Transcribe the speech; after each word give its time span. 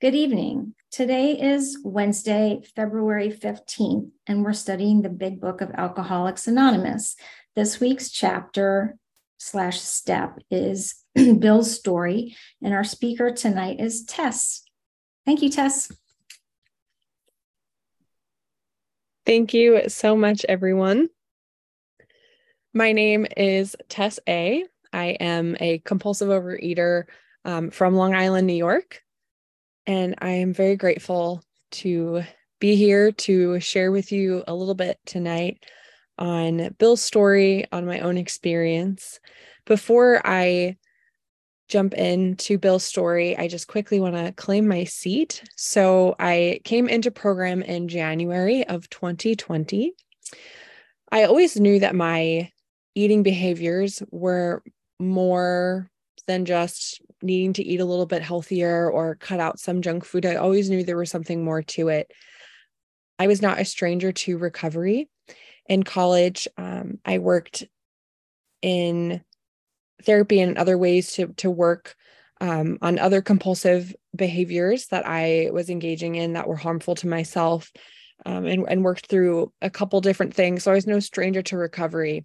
Good 0.00 0.14
evening. 0.14 0.74
Today 0.92 1.32
is 1.32 1.80
Wednesday, 1.82 2.60
February 2.76 3.30
15th, 3.30 4.12
and 4.28 4.44
we're 4.44 4.52
studying 4.52 5.02
the 5.02 5.08
Big 5.08 5.40
Book 5.40 5.60
of 5.60 5.72
Alcoholics 5.72 6.46
Anonymous. 6.46 7.16
This 7.56 7.80
week's 7.80 8.08
chapter 8.08 8.96
slash 9.38 9.80
step 9.80 10.38
is 10.52 11.02
Bill's 11.16 11.74
story, 11.74 12.36
and 12.62 12.74
our 12.74 12.84
speaker 12.84 13.32
tonight 13.32 13.80
is 13.80 14.04
Tess. 14.04 14.62
Thank 15.26 15.42
you, 15.42 15.50
Tess. 15.50 15.90
Thank 19.26 19.52
you 19.52 19.88
so 19.88 20.14
much, 20.14 20.46
everyone. 20.48 21.08
My 22.72 22.92
name 22.92 23.26
is 23.36 23.74
Tess 23.88 24.20
A. 24.28 24.64
I 24.92 25.06
am 25.18 25.56
a 25.58 25.78
compulsive 25.80 26.28
overeater 26.28 27.06
um, 27.44 27.72
from 27.72 27.96
Long 27.96 28.14
Island, 28.14 28.46
New 28.46 28.52
York. 28.52 29.02
And 29.88 30.16
I 30.18 30.32
am 30.32 30.52
very 30.52 30.76
grateful 30.76 31.42
to 31.70 32.22
be 32.60 32.76
here 32.76 33.10
to 33.10 33.58
share 33.58 33.90
with 33.90 34.12
you 34.12 34.44
a 34.46 34.54
little 34.54 34.74
bit 34.74 34.98
tonight 35.06 35.64
on 36.18 36.74
Bill's 36.78 37.00
story, 37.00 37.64
on 37.72 37.86
my 37.86 38.00
own 38.00 38.18
experience. 38.18 39.18
Before 39.64 40.20
I 40.26 40.76
jump 41.70 41.94
into 41.94 42.58
Bill's 42.58 42.84
story, 42.84 43.34
I 43.38 43.48
just 43.48 43.66
quickly 43.66 43.98
want 43.98 44.14
to 44.14 44.32
claim 44.32 44.68
my 44.68 44.84
seat. 44.84 45.42
So 45.56 46.14
I 46.18 46.60
came 46.64 46.86
into 46.86 47.10
program 47.10 47.62
in 47.62 47.88
January 47.88 48.66
of 48.66 48.90
2020. 48.90 49.94
I 51.10 51.24
always 51.24 51.58
knew 51.58 51.80
that 51.80 51.94
my 51.94 52.52
eating 52.94 53.22
behaviors 53.22 54.02
were 54.10 54.62
more 54.98 55.90
than 56.28 56.44
just 56.44 57.02
needing 57.20 57.52
to 57.54 57.64
eat 57.64 57.80
a 57.80 57.84
little 57.84 58.06
bit 58.06 58.22
healthier 58.22 58.88
or 58.88 59.16
cut 59.16 59.40
out 59.40 59.58
some 59.58 59.82
junk 59.82 60.04
food. 60.04 60.24
I 60.24 60.36
always 60.36 60.70
knew 60.70 60.84
there 60.84 60.96
was 60.96 61.10
something 61.10 61.42
more 61.42 61.62
to 61.62 61.88
it. 61.88 62.12
I 63.18 63.26
was 63.26 63.42
not 63.42 63.58
a 63.58 63.64
stranger 63.64 64.12
to 64.12 64.38
recovery. 64.38 65.08
In 65.66 65.82
college, 65.82 66.46
um, 66.56 67.00
I 67.04 67.18
worked 67.18 67.64
in 68.62 69.22
therapy 70.04 70.40
and 70.40 70.56
other 70.56 70.78
ways 70.78 71.12
to, 71.14 71.28
to 71.38 71.50
work 71.50 71.96
um, 72.40 72.78
on 72.80 73.00
other 73.00 73.20
compulsive 73.20 73.94
behaviors 74.14 74.86
that 74.86 75.06
I 75.06 75.50
was 75.52 75.70
engaging 75.70 76.14
in 76.14 76.34
that 76.34 76.46
were 76.46 76.56
harmful 76.56 76.94
to 76.96 77.08
myself 77.08 77.72
um, 78.26 78.46
and, 78.46 78.64
and 78.68 78.84
worked 78.84 79.06
through 79.06 79.52
a 79.62 79.70
couple 79.70 80.00
different 80.00 80.34
things. 80.34 80.64
So 80.64 80.72
I 80.72 80.74
was 80.74 80.86
no 80.86 81.00
stranger 81.00 81.42
to 81.42 81.56
recovery. 81.56 82.24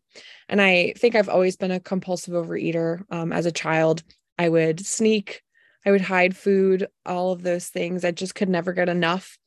And 0.50 0.62
I 0.62 0.94
think 0.98 1.16
I've 1.16 1.30
always 1.30 1.56
been 1.56 1.72
a 1.72 1.80
compulsive 1.80 2.34
overeater 2.34 3.04
um, 3.12 3.32
as 3.32 3.46
a 3.46 3.52
child. 3.52 4.04
I 4.38 4.50
would 4.50 4.86
sneak, 4.86 5.44
I 5.86 5.92
would 5.92 6.02
hide 6.02 6.36
food, 6.36 6.88
all 7.06 7.32
of 7.32 7.44
those 7.44 7.68
things. 7.68 8.04
I 8.04 8.12
just 8.12 8.36
could 8.36 8.50
never 8.50 8.74
get 8.74 8.90
enough 8.90 9.38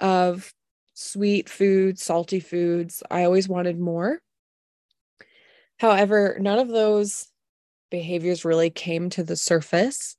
of 0.00 0.52
sweet 0.94 1.48
food, 1.48 1.98
salty 1.98 2.40
foods. 2.40 3.02
I 3.10 3.24
always 3.24 3.48
wanted 3.48 3.78
more. 3.78 4.20
However, 5.78 6.36
none 6.40 6.58
of 6.58 6.68
those 6.68 7.28
behaviors 7.90 8.44
really 8.44 8.70
came 8.70 9.08
to 9.10 9.24
the 9.24 9.36
surface, 9.36 10.16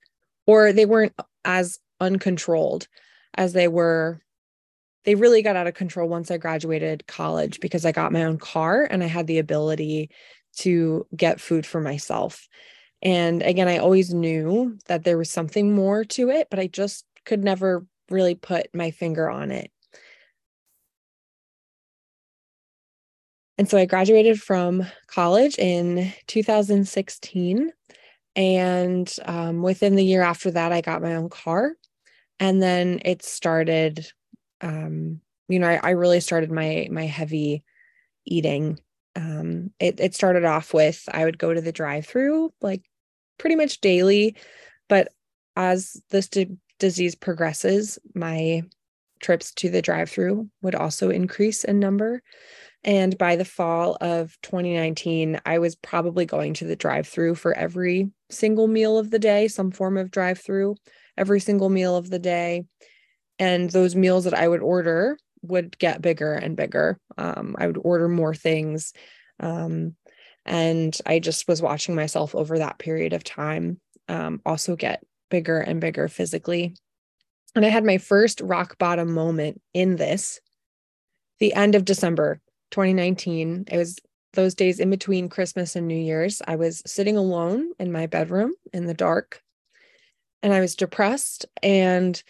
or 0.47 0.73
they 0.73 0.87
weren't 0.87 1.13
as 1.45 1.79
uncontrolled 1.99 2.87
as 3.35 3.53
they 3.53 3.67
were 3.67 4.19
they 5.03 5.15
really 5.15 5.41
got 5.41 5.55
out 5.55 5.67
of 5.67 5.73
control 5.73 6.07
once 6.07 6.29
I 6.29 6.37
graduated 6.37 7.07
college 7.07 7.59
because 7.59 7.85
I 7.85 7.91
got 7.91 8.11
my 8.11 8.23
own 8.23 8.37
car 8.37 8.87
and 8.89 9.03
I 9.03 9.07
had 9.07 9.27
the 9.27 9.39
ability 9.39 10.11
to 10.57 11.07
get 11.15 11.41
food 11.41 11.65
for 11.65 11.81
myself. 11.81 12.47
And 13.01 13.41
again, 13.41 13.67
I 13.67 13.77
always 13.77 14.13
knew 14.13 14.77
that 14.87 15.03
there 15.03 15.17
was 15.17 15.29
something 15.29 15.73
more 15.73 16.03
to 16.05 16.29
it, 16.29 16.47
but 16.51 16.59
I 16.59 16.67
just 16.67 17.05
could 17.25 17.43
never 17.43 17.85
really 18.09 18.35
put 18.35 18.67
my 18.73 18.91
finger 18.91 19.29
on 19.29 19.51
it. 19.51 19.71
And 23.57 23.69
so 23.69 23.77
I 23.77 23.85
graduated 23.85 24.41
from 24.41 24.85
college 25.07 25.57
in 25.57 26.11
2016. 26.27 27.71
And 28.35 29.15
um, 29.25 29.61
within 29.61 29.95
the 29.95 30.05
year 30.05 30.21
after 30.21 30.51
that, 30.51 30.71
I 30.71 30.81
got 30.81 31.01
my 31.01 31.15
own 31.15 31.29
car. 31.29 31.73
And 32.39 32.61
then 32.61 33.01
it 33.05 33.23
started 33.23 34.11
um, 34.61 35.21
you 35.47 35.59
know, 35.59 35.67
I, 35.67 35.79
I 35.83 35.89
really 35.91 36.19
started 36.19 36.51
my 36.51 36.87
my 36.91 37.05
heavy 37.05 37.63
eating. 38.25 38.79
Um, 39.15 39.71
it 39.79 39.99
it 39.99 40.15
started 40.15 40.45
off 40.45 40.73
with 40.73 41.03
I 41.11 41.25
would 41.25 41.37
go 41.37 41.53
to 41.53 41.61
the 41.61 41.71
drive-through 41.71 42.53
like 42.61 42.83
pretty 43.37 43.55
much 43.55 43.81
daily, 43.81 44.37
but 44.87 45.09
as 45.55 46.01
this 46.09 46.29
d- 46.29 46.57
disease 46.79 47.15
progresses, 47.15 47.99
my 48.15 48.63
trips 49.19 49.53
to 49.53 49.69
the 49.69 49.81
drive-through 49.81 50.49
would 50.61 50.75
also 50.75 51.09
increase 51.09 51.63
in 51.63 51.79
number. 51.79 52.21
And 52.83 53.15
by 53.17 53.35
the 53.35 53.45
fall 53.45 53.95
of 54.01 54.35
2019, 54.41 55.39
I 55.45 55.59
was 55.59 55.75
probably 55.75 56.25
going 56.25 56.55
to 56.55 56.65
the 56.65 56.75
drive 56.75 57.07
through 57.07 57.35
for 57.35 57.55
every 57.55 58.09
single 58.31 58.67
meal 58.67 58.97
of 58.97 59.11
the 59.11 59.19
day, 59.19 59.47
some 59.47 59.69
form 59.69 59.97
of 59.97 60.09
drive 60.09 60.39
through, 60.39 60.77
every 61.17 61.39
single 61.39 61.69
meal 61.69 61.95
of 61.95 62.09
the 62.09 62.17
day 62.17 62.63
and 63.41 63.71
those 63.71 63.95
meals 63.95 64.25
that 64.25 64.35
I 64.35 64.47
would 64.47 64.61
order 64.61 65.17
would 65.41 65.75
get 65.79 65.99
bigger 65.99 66.33
and 66.33 66.55
bigger. 66.55 66.99
Um, 67.17 67.55
I 67.57 67.65
would 67.65 67.79
order 67.81 68.07
more 68.07 68.35
things. 68.35 68.93
Um, 69.39 69.95
and 70.45 70.95
I 71.07 71.17
just 71.17 71.47
was 71.47 71.59
watching 71.59 71.95
myself 71.95 72.35
over 72.35 72.59
that 72.59 72.77
period 72.77 73.13
of 73.13 73.23
time 73.23 73.81
um, 74.07 74.41
also 74.45 74.75
get 74.75 75.03
bigger 75.31 75.59
and 75.59 75.81
bigger 75.81 76.07
physically. 76.07 76.75
And 77.55 77.65
I 77.65 77.69
had 77.69 77.83
my 77.83 77.97
first 77.97 78.41
rock 78.41 78.77
bottom 78.77 79.11
moment 79.11 79.59
in 79.73 79.95
this 79.95 80.39
the 81.39 81.55
end 81.55 81.73
of 81.73 81.83
December 81.83 82.39
2019. 82.69 83.65
It 83.71 83.77
was 83.77 83.97
those 84.33 84.53
days 84.53 84.79
in 84.79 84.91
between 84.91 85.29
Christmas 85.29 85.75
and 85.75 85.87
New 85.87 85.95
Year's. 85.95 86.43
I 86.47 86.57
was 86.57 86.83
sitting 86.85 87.17
alone 87.17 87.71
in 87.79 87.91
my 87.91 88.05
bedroom 88.05 88.53
in 88.71 88.85
the 88.85 88.93
dark 88.93 89.41
and 90.43 90.53
I 90.53 90.59
was 90.59 90.75
depressed 90.75 91.47
and 91.61 92.21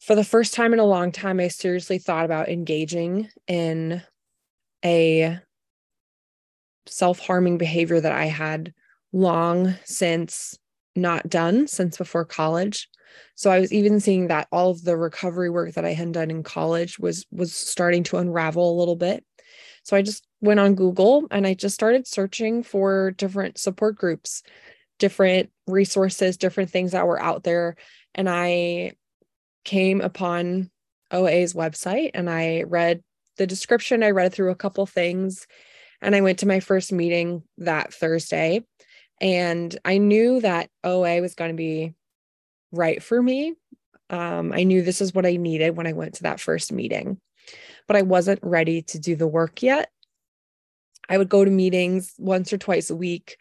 for 0.00 0.14
the 0.14 0.24
first 0.24 0.54
time 0.54 0.72
in 0.72 0.78
a 0.78 0.84
long 0.84 1.12
time, 1.12 1.40
I 1.40 1.48
seriously 1.48 1.98
thought 1.98 2.24
about 2.24 2.48
engaging 2.48 3.28
in 3.46 4.02
a 4.84 5.38
self 6.86 7.18
harming 7.18 7.58
behavior 7.58 8.00
that 8.00 8.12
I 8.12 8.26
had 8.26 8.72
long 9.12 9.74
since 9.84 10.56
not 10.94 11.28
done 11.28 11.66
since 11.66 11.96
before 11.96 12.24
college. 12.24 12.88
So 13.34 13.50
I 13.50 13.60
was 13.60 13.72
even 13.72 14.00
seeing 14.00 14.28
that 14.28 14.48
all 14.52 14.70
of 14.70 14.82
the 14.84 14.96
recovery 14.96 15.50
work 15.50 15.74
that 15.74 15.84
I 15.84 15.92
had 15.92 16.12
done 16.12 16.30
in 16.30 16.42
college 16.42 16.98
was 16.98 17.26
was 17.30 17.54
starting 17.54 18.02
to 18.04 18.18
unravel 18.18 18.70
a 18.70 18.78
little 18.78 18.96
bit. 18.96 19.24
So 19.82 19.96
I 19.96 20.02
just 20.02 20.26
went 20.40 20.60
on 20.60 20.74
Google 20.74 21.26
and 21.30 21.46
I 21.46 21.54
just 21.54 21.74
started 21.74 22.06
searching 22.06 22.62
for 22.62 23.12
different 23.12 23.58
support 23.58 23.96
groups, 23.96 24.42
different 24.98 25.50
resources, 25.66 26.36
different 26.36 26.70
things 26.70 26.92
that 26.92 27.06
were 27.06 27.20
out 27.20 27.44
there 27.44 27.76
and 28.14 28.28
I 28.28 28.92
came 29.68 30.00
upon 30.00 30.70
OA's 31.10 31.52
website 31.52 32.12
and 32.14 32.30
I 32.30 32.62
read 32.62 33.02
the 33.36 33.46
description. 33.46 34.02
I 34.02 34.12
read 34.12 34.32
through 34.32 34.50
a 34.50 34.56
couple 34.56 34.86
things 34.86 35.46
and 36.00 36.16
I 36.16 36.22
went 36.22 36.38
to 36.38 36.48
my 36.48 36.60
first 36.60 36.90
meeting 36.90 37.42
that 37.58 37.92
Thursday. 37.92 38.64
And 39.20 39.78
I 39.84 39.98
knew 39.98 40.40
that 40.40 40.70
OA 40.84 41.20
was 41.20 41.34
going 41.34 41.50
to 41.50 41.56
be 41.56 41.92
right 42.72 43.02
for 43.02 43.22
me. 43.22 43.56
Um, 44.08 44.54
I 44.54 44.62
knew 44.62 44.80
this 44.80 45.02
is 45.02 45.12
what 45.12 45.26
I 45.26 45.36
needed 45.36 45.76
when 45.76 45.86
I 45.86 45.92
went 45.92 46.14
to 46.14 46.22
that 46.22 46.40
first 46.40 46.72
meeting, 46.72 47.20
but 47.86 47.96
I 47.96 48.02
wasn't 48.02 48.40
ready 48.42 48.80
to 48.82 48.98
do 48.98 49.16
the 49.16 49.28
work 49.28 49.62
yet. 49.62 49.90
I 51.10 51.18
would 51.18 51.28
go 51.28 51.44
to 51.44 51.50
meetings 51.50 52.14
once 52.16 52.54
or 52.54 52.58
twice 52.58 52.88
a 52.88 52.96
week 52.96 53.36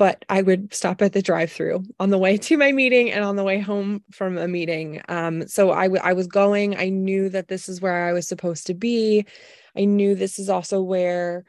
but 0.00 0.24
I 0.30 0.40
would 0.40 0.72
stop 0.72 1.02
at 1.02 1.12
the 1.12 1.20
drive-through 1.20 1.84
on 2.00 2.08
the 2.08 2.16
way 2.16 2.38
to 2.48 2.56
my 2.56 2.72
meeting 2.72 3.12
and 3.12 3.22
on 3.22 3.36
the 3.36 3.44
way 3.44 3.60
home 3.60 4.02
from 4.10 4.38
a 4.38 4.48
meeting. 4.48 5.02
Um, 5.10 5.46
so 5.46 5.72
I, 5.72 5.88
w- 5.88 6.00
I 6.02 6.14
was 6.14 6.26
going. 6.26 6.74
I 6.78 6.88
knew 6.88 7.28
that 7.28 7.48
this 7.48 7.68
is 7.68 7.82
where 7.82 8.06
I 8.06 8.14
was 8.14 8.26
supposed 8.26 8.66
to 8.68 8.74
be. 8.74 9.26
I 9.76 9.84
knew 9.84 10.14
this 10.14 10.38
is 10.38 10.48
also 10.48 10.80
where, 10.80 11.44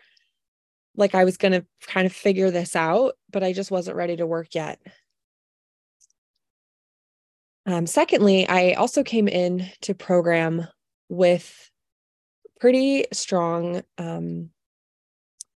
like, 0.97 1.15
I 1.15 1.23
was 1.23 1.37
going 1.37 1.53
to 1.53 1.65
kind 1.87 2.05
of 2.05 2.11
figure 2.11 2.51
this 2.51 2.75
out, 2.75 3.13
but 3.31 3.41
I 3.41 3.53
just 3.53 3.71
wasn't 3.71 3.95
ready 3.95 4.17
to 4.17 4.27
work 4.27 4.53
yet. 4.53 4.81
Um, 7.65 7.87
secondly, 7.87 8.45
I 8.49 8.73
also 8.73 9.01
came 9.01 9.29
in 9.29 9.65
to 9.83 9.93
program 9.93 10.67
with 11.07 11.71
pretty 12.59 13.05
strong 13.13 13.81
um, 13.97 14.49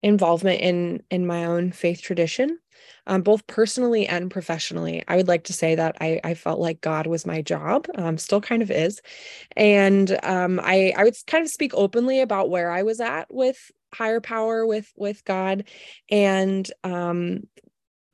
involvement 0.02 0.60
in 0.60 1.02
in 1.10 1.26
my 1.26 1.44
own 1.44 1.72
faith 1.72 2.02
tradition 2.02 2.58
um, 3.06 3.22
both 3.22 3.46
personally 3.46 4.06
and 4.06 4.30
professionally. 4.30 5.02
I 5.08 5.16
would 5.16 5.28
like 5.28 5.44
to 5.44 5.52
say 5.52 5.74
that 5.74 5.96
I, 6.00 6.20
I 6.24 6.34
felt 6.34 6.60
like 6.60 6.80
God 6.80 7.06
was 7.06 7.26
my 7.26 7.42
job, 7.42 7.86
um, 7.96 8.18
still 8.18 8.40
kind 8.40 8.62
of 8.62 8.70
is. 8.70 9.00
And 9.56 10.18
um, 10.22 10.60
I, 10.62 10.92
I 10.96 11.04
would 11.04 11.16
kind 11.26 11.44
of 11.44 11.50
speak 11.50 11.72
openly 11.74 12.20
about 12.20 12.50
where 12.50 12.70
I 12.70 12.82
was 12.82 13.00
at 13.00 13.32
with 13.32 13.70
higher 13.92 14.20
power, 14.20 14.66
with, 14.66 14.92
with 14.96 15.24
God. 15.24 15.64
And 16.10 16.70
um, 16.84 17.46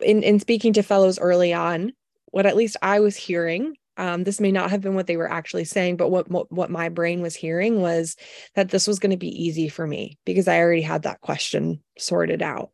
in, 0.00 0.22
in 0.22 0.40
speaking 0.40 0.72
to 0.74 0.82
fellows 0.82 1.18
early 1.18 1.52
on, 1.52 1.92
what 2.26 2.46
at 2.46 2.56
least 2.56 2.76
I 2.82 3.00
was 3.00 3.16
hearing 3.16 3.76
um, 3.98 4.22
this 4.22 4.40
may 4.40 4.52
not 4.52 4.70
have 4.70 4.80
been 4.80 4.94
what 4.94 5.08
they 5.08 5.16
were 5.16 5.30
actually 5.30 5.64
saying, 5.64 5.96
but 5.96 6.08
what, 6.08 6.30
what, 6.30 6.70
my 6.70 6.88
brain 6.88 7.20
was 7.20 7.34
hearing 7.34 7.80
was 7.80 8.16
that 8.54 8.70
this 8.70 8.86
was 8.86 9.00
going 9.00 9.10
to 9.10 9.16
be 9.16 9.44
easy 9.44 9.68
for 9.68 9.86
me 9.86 10.16
because 10.24 10.46
I 10.46 10.60
already 10.60 10.82
had 10.82 11.02
that 11.02 11.20
question 11.20 11.82
sorted 11.98 12.40
out. 12.40 12.70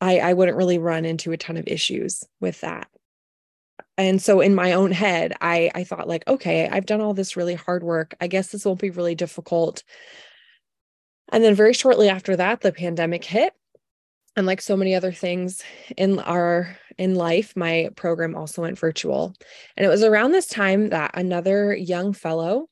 I, 0.00 0.18
I 0.18 0.32
wouldn't 0.34 0.58
really 0.58 0.78
run 0.78 1.06
into 1.06 1.32
a 1.32 1.38
ton 1.38 1.56
of 1.56 1.66
issues 1.66 2.22
with 2.38 2.60
that. 2.60 2.88
And 3.96 4.20
so 4.20 4.40
in 4.40 4.54
my 4.54 4.74
own 4.74 4.92
head, 4.92 5.32
I, 5.40 5.70
I 5.74 5.84
thought 5.84 6.06
like, 6.06 6.28
okay, 6.28 6.68
I've 6.68 6.86
done 6.86 7.00
all 7.00 7.14
this 7.14 7.36
really 7.36 7.54
hard 7.54 7.82
work. 7.82 8.14
I 8.20 8.26
guess 8.26 8.48
this 8.48 8.66
won't 8.66 8.80
be 8.80 8.90
really 8.90 9.14
difficult. 9.14 9.82
And 11.32 11.42
then 11.42 11.54
very 11.54 11.72
shortly 11.72 12.10
after 12.10 12.36
that, 12.36 12.60
the 12.60 12.72
pandemic 12.72 13.24
hit 13.24 13.54
and 14.36 14.46
like 14.46 14.60
so 14.60 14.76
many 14.76 14.94
other 14.94 15.12
things 15.12 15.62
in 15.96 16.18
our 16.20 16.76
in 16.98 17.14
life 17.14 17.56
my 17.56 17.88
program 17.96 18.34
also 18.34 18.62
went 18.62 18.78
virtual. 18.78 19.34
And 19.76 19.84
it 19.84 19.88
was 19.88 20.02
around 20.02 20.32
this 20.32 20.46
time 20.46 20.90
that 20.90 21.12
another 21.14 21.74
young 21.74 22.12
fellow 22.12 22.68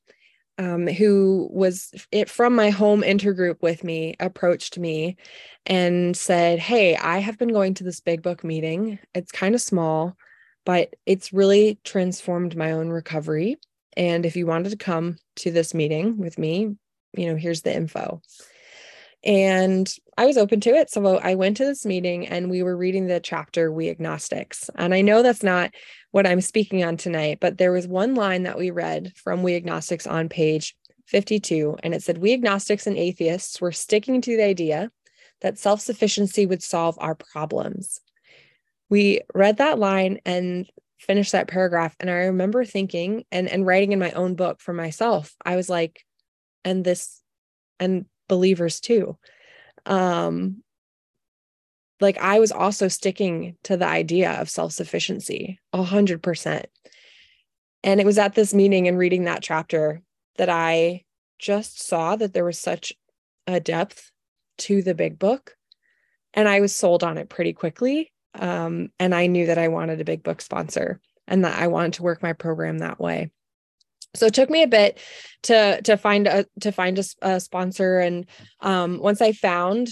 um, 0.59 0.85
who 0.87 1.49
was 1.51 1.91
it 2.11 2.29
from 2.29 2.55
my 2.55 2.69
home 2.69 3.01
intergroup 3.01 3.61
with 3.61 3.83
me 3.83 4.15
approached 4.19 4.77
me 4.77 5.17
and 5.65 6.15
said 6.15 6.59
hey 6.59 6.95
i 6.95 7.17
have 7.17 7.39
been 7.39 7.51
going 7.51 7.73
to 7.75 7.83
this 7.83 7.99
big 7.99 8.21
book 8.21 8.43
meeting. 8.43 8.99
It's 9.13 9.31
kind 9.31 9.55
of 9.55 9.61
small 9.61 10.15
but 10.65 10.95
it's 11.05 11.33
really 11.33 11.79
transformed 11.83 12.55
my 12.55 12.71
own 12.71 12.87
recovery. 12.89 13.57
And 13.97 14.25
if 14.25 14.37
you 14.37 14.47
wanted 14.47 14.69
to 14.69 14.77
come 14.77 15.17
to 15.37 15.51
this 15.51 15.73
meeting 15.73 16.17
with 16.17 16.37
me 16.37 16.75
you 17.13 17.27
know 17.27 17.35
here's 17.35 17.61
the 17.61 17.75
info 17.75 18.21
and 19.23 19.93
I 20.17 20.25
was 20.25 20.37
open 20.37 20.59
to 20.61 20.71
it. 20.71 20.89
So 20.89 21.17
I 21.17 21.35
went 21.35 21.57
to 21.57 21.65
this 21.65 21.85
meeting 21.85 22.27
and 22.27 22.49
we 22.49 22.61
were 22.61 22.75
reading 22.75 23.07
the 23.07 23.19
chapter 23.19 23.71
We 23.71 23.89
Agnostics. 23.89 24.69
And 24.75 24.93
I 24.93 25.01
know 25.01 25.23
that's 25.23 25.43
not 25.43 25.73
what 26.11 26.27
I'm 26.27 26.41
speaking 26.41 26.83
on 26.83 26.97
tonight, 26.97 27.39
but 27.39 27.57
there 27.57 27.71
was 27.71 27.87
one 27.87 28.15
line 28.15 28.43
that 28.43 28.57
we 28.57 28.69
read 28.69 29.13
from 29.15 29.41
We 29.41 29.55
Agnostics 29.55 30.05
on 30.05 30.29
page 30.29 30.75
52. 31.07 31.77
And 31.83 31.93
it 31.93 32.03
said, 32.03 32.17
We 32.17 32.33
agnostics 32.33 32.87
and 32.87 32.97
atheists 32.97 33.61
were 33.61 33.71
sticking 33.71 34.21
to 34.21 34.37
the 34.37 34.43
idea 34.43 34.91
that 35.41 35.57
self 35.57 35.81
sufficiency 35.81 36.45
would 36.45 36.63
solve 36.63 36.97
our 36.99 37.15
problems. 37.15 38.01
We 38.89 39.21
read 39.33 39.57
that 39.57 39.79
line 39.79 40.19
and 40.25 40.67
finished 40.99 41.33
that 41.33 41.47
paragraph. 41.47 41.95
And 41.99 42.09
I 42.09 42.13
remember 42.13 42.63
thinking 42.65 43.25
and, 43.31 43.49
and 43.49 43.65
writing 43.65 43.91
in 43.91 43.99
my 43.99 44.11
own 44.11 44.35
book 44.35 44.61
for 44.61 44.73
myself, 44.73 45.35
I 45.45 45.55
was 45.55 45.69
like, 45.69 46.03
and 46.63 46.83
this, 46.83 47.21
and 47.79 48.05
believers 48.27 48.79
too. 48.79 49.17
Um 49.85 50.63
like 52.03 52.17
i 52.19 52.39
was 52.39 52.51
also 52.51 52.87
sticking 52.87 53.55
to 53.63 53.77
the 53.77 53.87
idea 53.87 54.33
of 54.33 54.49
self-sufficiency 54.49 55.59
a 55.71 55.81
hundred 55.81 56.21
percent. 56.21 56.67
And 57.85 57.99
it 57.99 58.05
was 58.05 58.17
at 58.17 58.33
this 58.33 58.53
meeting 58.53 58.87
and 58.87 58.97
reading 58.97 59.23
that 59.23 59.41
chapter 59.41 60.01
that 60.37 60.49
i 60.49 61.03
just 61.39 61.81
saw 61.81 62.15
that 62.15 62.33
there 62.33 62.45
was 62.45 62.59
such 62.59 62.93
a 63.47 63.59
depth 63.59 64.11
to 64.59 64.81
the 64.81 64.93
big 64.93 65.17
book 65.17 65.55
and 66.33 66.47
i 66.47 66.59
was 66.59 66.75
sold 66.75 67.03
on 67.03 67.17
it 67.17 67.29
pretty 67.29 67.53
quickly 67.53 68.11
um, 68.35 68.89
and 68.99 69.15
i 69.15 69.27
knew 69.27 69.47
that 69.47 69.57
i 69.57 69.67
wanted 69.67 69.99
a 69.99 70.05
big 70.05 70.23
book 70.23 70.41
sponsor 70.41 70.99
and 71.27 71.43
that 71.45 71.57
i 71.59 71.67
wanted 71.67 71.93
to 71.93 72.03
work 72.03 72.21
my 72.21 72.33
program 72.33 72.79
that 72.79 72.99
way 72.99 73.31
so 74.15 74.27
it 74.27 74.33
took 74.33 74.49
me 74.49 74.63
a 74.63 74.67
bit 74.67 74.99
to 75.43 75.81
to 75.81 75.97
find 75.97 76.27
a 76.27 76.45
to 76.61 76.71
find 76.71 76.99
a, 76.99 77.03
a 77.21 77.39
sponsor. 77.39 77.99
And 77.99 78.25
um, 78.61 78.99
once 78.99 79.21
i 79.21 79.31
found 79.31 79.89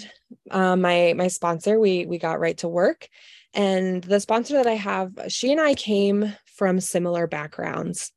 uh, 0.50 0.76
my 0.76 1.14
my 1.16 1.28
sponsor 1.28 1.80
we 1.80 2.06
we 2.06 2.18
got 2.18 2.40
right 2.40 2.58
to 2.60 2.68
work. 2.68 3.08
And 3.54 4.04
the 4.04 4.20
sponsor 4.20 4.54
that 4.56 4.68
i 4.68 4.76
have 4.76 5.12
she 5.28 5.52
and 5.52 5.62
i 5.62 5.74
came 5.74 6.34
from 6.46 6.80
similar 6.80 7.28
backgrounds. 7.28 8.12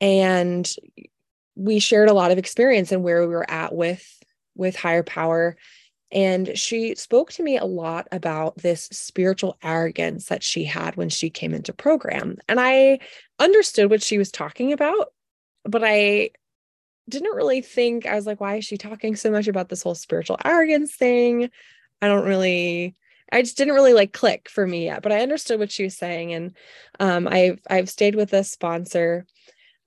And 0.00 0.68
we 1.56 1.78
shared 1.78 2.08
a 2.08 2.14
lot 2.14 2.30
of 2.30 2.38
experience 2.38 2.90
and 2.90 3.02
where 3.02 3.20
we 3.20 3.34
were 3.34 3.50
at 3.50 3.74
with 3.74 4.04
with 4.56 4.76
higher 4.76 5.02
power 5.02 5.56
and 6.12 6.58
she 6.58 6.94
spoke 6.96 7.32
to 7.32 7.42
me 7.42 7.56
a 7.56 7.64
lot 7.64 8.08
about 8.10 8.56
this 8.56 8.88
spiritual 8.90 9.56
arrogance 9.62 10.26
that 10.26 10.42
she 10.42 10.64
had 10.64 10.96
when 10.96 11.08
she 11.08 11.30
came 11.30 11.54
into 11.54 11.72
program. 11.72 12.36
And 12.48 12.58
I 12.60 12.98
understood 13.38 13.90
what 13.90 14.02
she 14.02 14.18
was 14.18 14.32
talking 14.32 14.72
about, 14.72 15.12
but 15.64 15.82
I 15.84 16.30
didn't 17.08 17.36
really 17.36 17.60
think, 17.60 18.06
I 18.06 18.14
was 18.14 18.26
like, 18.26 18.40
why 18.40 18.56
is 18.56 18.64
she 18.64 18.76
talking 18.76 19.14
so 19.16 19.30
much 19.30 19.48
about 19.48 19.68
this 19.68 19.82
whole 19.82 19.94
spiritual 19.94 20.38
arrogance 20.44 20.94
thing? 20.94 21.50
I 22.02 22.08
don't 22.08 22.26
really. 22.26 22.96
I 23.32 23.42
just 23.42 23.56
didn't 23.56 23.74
really 23.74 23.92
like 23.92 24.12
click 24.12 24.48
for 24.48 24.66
me 24.66 24.86
yet, 24.86 25.02
but 25.02 25.12
I 25.12 25.20
understood 25.20 25.60
what 25.60 25.70
she 25.70 25.84
was 25.84 25.96
saying, 25.96 26.32
and 26.32 26.56
um, 26.98 27.28
I've 27.28 27.60
I've 27.70 27.88
stayed 27.88 28.16
with 28.16 28.32
a 28.32 28.42
sponsor, 28.42 29.24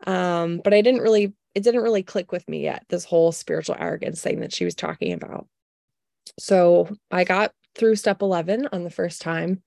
um, 0.07 0.61
but 0.63 0.73
I 0.73 0.81
didn't 0.81 1.01
really 1.01 1.33
it 1.55 1.63
didn't 1.63 1.83
really 1.83 2.03
click 2.03 2.31
with 2.31 2.47
me 2.47 2.63
yet. 2.63 2.85
This 2.89 3.03
whole 3.03 3.31
spiritual 3.31 3.75
arrogance 3.77 4.21
thing 4.21 4.39
that 4.39 4.53
she 4.53 4.65
was 4.65 4.75
talking 4.75 5.13
about. 5.13 5.47
So 6.39 6.89
I 7.11 7.23
got 7.23 7.51
through 7.75 7.95
step 7.95 8.21
11 8.21 8.69
on 8.71 8.83
the 8.83 8.89
first 8.89 9.21
time. 9.21 9.61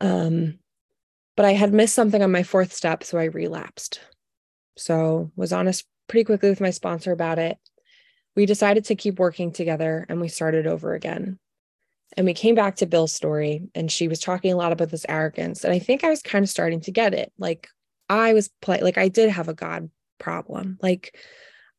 Um, 0.00 0.58
but 1.36 1.46
I 1.46 1.52
had 1.52 1.72
missed 1.72 1.94
something 1.94 2.22
on 2.22 2.32
my 2.32 2.42
fourth 2.42 2.72
step, 2.72 3.04
so 3.04 3.18
I 3.18 3.24
relapsed. 3.24 4.00
So 4.76 5.30
was 5.36 5.52
honest 5.52 5.86
pretty 6.08 6.24
quickly 6.24 6.50
with 6.50 6.60
my 6.60 6.70
sponsor 6.70 7.12
about 7.12 7.38
it. 7.38 7.58
We 8.36 8.46
decided 8.46 8.86
to 8.86 8.94
keep 8.94 9.18
working 9.18 9.52
together 9.52 10.06
and 10.08 10.20
we 10.20 10.28
started 10.28 10.66
over 10.66 10.94
again. 10.94 11.38
And 12.16 12.26
we 12.26 12.34
came 12.34 12.54
back 12.54 12.76
to 12.76 12.86
Bill's 12.86 13.14
story, 13.14 13.70
and 13.74 13.90
she 13.90 14.06
was 14.06 14.20
talking 14.20 14.52
a 14.52 14.56
lot 14.56 14.72
about 14.72 14.90
this 14.90 15.06
arrogance. 15.08 15.64
And 15.64 15.72
I 15.72 15.78
think 15.78 16.04
I 16.04 16.10
was 16.10 16.20
kind 16.20 16.42
of 16.42 16.50
starting 16.50 16.82
to 16.82 16.90
get 16.90 17.14
it. 17.14 17.32
Like 17.38 17.68
I 18.08 18.34
was 18.34 18.50
play 18.60 18.80
like 18.82 18.98
I 18.98 19.08
did 19.08 19.30
have 19.30 19.48
a 19.48 19.54
God 19.54 19.88
problem. 20.18 20.78
Like 20.82 21.16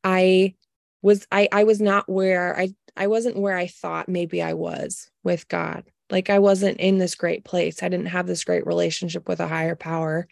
I 0.03 0.55
was 1.03 1.27
I 1.31 1.49
I 1.51 1.65
was 1.65 1.79
not 1.79 2.09
where 2.09 2.57
I 2.57 2.69
I 2.95 3.07
wasn't 3.07 3.39
where 3.39 3.57
I 3.57 3.67
thought 3.67 4.07
maybe 4.07 4.41
I 4.41 4.53
was 4.53 5.09
with 5.23 5.47
God. 5.47 5.85
Like 6.09 6.29
I 6.29 6.39
wasn't 6.39 6.79
in 6.79 6.97
this 6.97 7.15
great 7.15 7.43
place. 7.43 7.81
I 7.81 7.89
didn't 7.89 8.07
have 8.07 8.27
this 8.27 8.43
great 8.43 8.67
relationship 8.67 9.27
with 9.27 9.39
a 9.39 9.47
higher 9.47 9.75
power. 9.75 10.27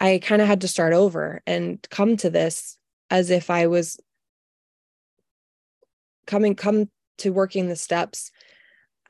I 0.00 0.20
kind 0.22 0.42
of 0.42 0.48
had 0.48 0.60
to 0.62 0.68
start 0.68 0.92
over 0.92 1.42
and 1.46 1.84
come 1.90 2.16
to 2.18 2.30
this 2.30 2.76
as 3.10 3.30
if 3.30 3.48
I 3.50 3.66
was 3.66 3.98
coming 6.26 6.54
come 6.54 6.90
to 7.18 7.30
working 7.32 7.68
the 7.68 7.76
steps 7.76 8.30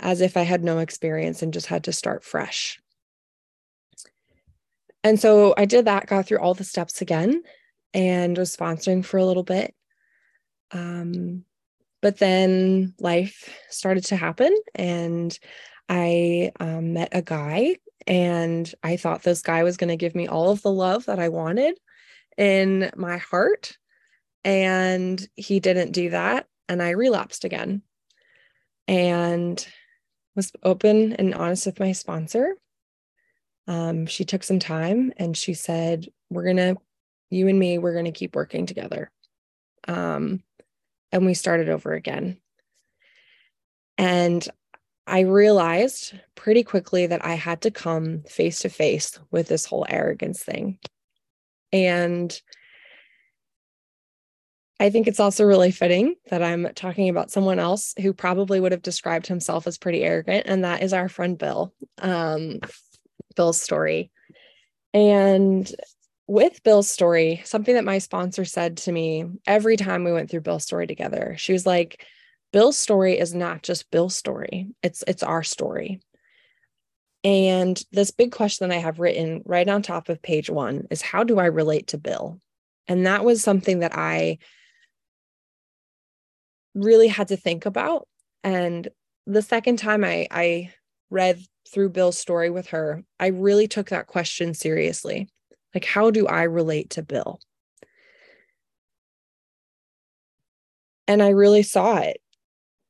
as 0.01 0.21
if 0.21 0.37
I 0.37 0.43
had 0.43 0.63
no 0.63 0.79
experience 0.79 1.43
and 1.43 1.53
just 1.53 1.67
had 1.67 1.85
to 1.85 1.93
start 1.93 2.25
fresh. 2.25 2.81
And 5.03 5.21
so 5.21 5.55
I 5.57 5.65
did 5.65 5.85
that, 5.85 6.07
got 6.07 6.27
through 6.27 6.39
all 6.39 6.55
the 6.55 6.65
steps 6.65 7.01
again 7.01 7.43
and 7.93 8.37
was 8.37 8.57
sponsoring 8.57 9.05
for 9.05 9.19
a 9.19 9.25
little 9.25 9.43
bit. 9.43 9.75
Um, 10.73 11.45
but 12.05 12.19
then 12.19 12.93
life 12.99 13.49
started 13.71 14.05
to 14.05 14.17
happen, 14.17 14.55
and 14.75 15.39
I 15.89 16.53
um, 16.61 16.93
met 16.93 17.09
a 17.13 17.23
guy, 17.23 17.77
and 18.07 18.71
I 18.83 18.99
thought 18.99 19.23
this 19.23 19.41
guy 19.41 19.63
was 19.63 19.79
going 19.79 19.89
to 19.89 19.97
give 19.97 20.15
me 20.15 20.29
all 20.29 20.51
of 20.51 20.61
the 20.61 20.71
love 20.71 21.07
that 21.07 21.19
I 21.19 21.31
wanted 21.31 21.79
in 22.37 22.91
my 22.95 23.17
heart. 23.17 23.79
And 24.45 25.27
he 25.35 25.61
didn't 25.61 25.93
do 25.93 26.11
that. 26.11 26.47
And 26.69 26.83
I 26.83 26.91
relapsed 26.91 27.47
again 27.47 27.81
and 28.87 29.67
was 30.37 30.53
open 30.63 31.15
and 31.15 31.35
honest 31.35 31.65
with 31.65 31.81
my 31.81 31.93
sponsor. 31.93 32.55
Um, 33.67 34.05
she 34.05 34.27
took 34.27 34.43
some 34.43 34.59
time 34.59 35.11
and 35.17 35.35
she 35.35 35.55
said, 35.55 36.09
We're 36.29 36.45
going 36.45 36.59
to, 36.59 36.77
you 37.31 37.49
and 37.49 37.59
me, 37.59 37.79
we're 37.79 37.95
going 37.95 38.05
to 38.05 38.13
keep 38.13 38.37
working 38.37 38.67
together. 38.67 39.11
Um, 39.89 40.43
and 41.15 41.25
we 41.25 41.33
started 41.33 41.69
over 41.69 41.95
again. 41.95 42.39
And 43.97 44.47
I 45.07 45.21
realized 45.21 46.19
pretty 46.35 46.65
quickly 46.65 47.07
that 47.07 47.25
I 47.25 47.35
had 47.35 47.63
to 47.63 47.71
come 47.71 48.25
face 48.29 48.61
to 48.61 48.69
face 48.69 49.19
with 49.31 49.47
this 49.47 49.65
whole 49.65 49.87
arrogance 49.89 50.43
thing. 50.43 50.79
And 51.73 52.37
I 54.81 54.91
think 54.91 55.07
it's 55.07 55.21
also 55.21 55.45
really 55.45 55.71
fitting 55.71 56.17
that 56.31 56.43
I'm 56.43 56.67
talking 56.75 57.09
about 57.09 57.31
someone 57.31 57.61
else 57.61 57.95
who 58.03 58.13
probably 58.13 58.59
would 58.59 58.73
have 58.73 58.83
described 58.83 59.29
himself 59.29 59.69
as 59.69 59.79
pretty 59.79 60.03
arrogant, 60.03 60.47
and 60.47 60.65
that 60.65 60.83
is 60.83 60.93
our 60.93 61.09
friend 61.09 61.39
Bill. 61.39 61.73
Um, 61.99 62.59
Bill's 63.37 63.63
story. 63.63 64.11
And 64.93 65.71
with 66.27 66.63
Bill's 66.63 66.89
story, 66.89 67.43
something 67.45 67.75
that 67.75 67.85
my 67.85 67.99
sponsor 67.99 68.45
said 68.45 68.79
to 68.79 68.93
me 68.93 69.27
every 69.47 69.77
time 69.77 70.05
we 70.05 70.13
went 70.13 70.31
through 70.31 70.41
Bill's 70.41 70.65
story 70.65 70.87
together, 70.87 71.35
she 71.39 71.53
was 71.53 71.67
like, 71.67 72.05
Bill's 72.53 72.77
story 72.77 73.19
is 73.19 73.35
not 73.35 73.63
just 73.63 73.91
Bill's 73.91 74.15
story, 74.17 74.69
it's 74.83 75.03
it's 75.07 75.23
our 75.23 75.43
story. 75.43 76.01
And 77.25 77.83
this 77.91 78.11
big 78.11 78.33
question 78.33 78.69
that 78.69 78.77
I 78.77 78.81
have 78.81 79.01
written 79.01 79.43
right 79.47 79.67
on 79.69 79.83
top 79.83 80.09
of 80.09 80.23
page 80.23 80.51
one 80.51 80.87
is 80.91 81.01
how 81.01 81.25
do 81.25 81.39
I 81.39 81.47
relate 81.47 81.89
to 81.89 81.99
Bill? 81.99 82.39
And 82.87 83.07
that 83.07 83.25
was 83.25 83.43
something 83.43 83.81
that 83.81 83.97
I 83.97 84.39
really 86.75 87.09
had 87.09 87.29
to 87.29 87.37
think 87.37 87.65
about. 87.65 88.07
And 88.43 88.89
the 89.27 89.41
second 89.41 89.79
time 89.79 90.05
I, 90.05 90.27
I 90.31 90.71
read 91.09 91.41
through 91.73 91.91
Bill's 91.91 92.19
story 92.19 92.51
with 92.51 92.69
her, 92.69 93.03
I 93.19 93.29
really 93.29 93.69
took 93.69 93.89
that 93.89 94.07
question 94.07 94.53
seriously. 94.53 95.29
Like, 95.75 95.85
how 95.85 96.11
do 96.11 96.27
I 96.27 96.45
relate 96.45 96.91
to 96.91 97.03
Bill? 97.03 97.41
And 101.07 101.23
I 101.23 101.31
really 101.31 101.63
saw 101.63 101.99
it 101.99 102.21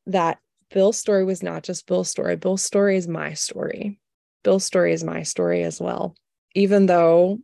that 0.07 0.39
Bill's 0.73 0.99
story 0.99 1.25
was 1.25 1.43
not 1.43 1.63
just 1.63 1.87
Bill's 1.87 2.11
story. 2.11 2.37
Bill's 2.37 2.63
story 2.63 2.97
is 2.97 3.09
my 3.09 3.35
story. 3.35 3.99
Bill's 4.43 4.65
story 4.65 4.93
is 4.93 5.03
my 5.03 5.23
story 5.23 5.63
as 5.63 5.81
well. 5.81 6.15
Even 6.55 6.87
though 6.87 7.39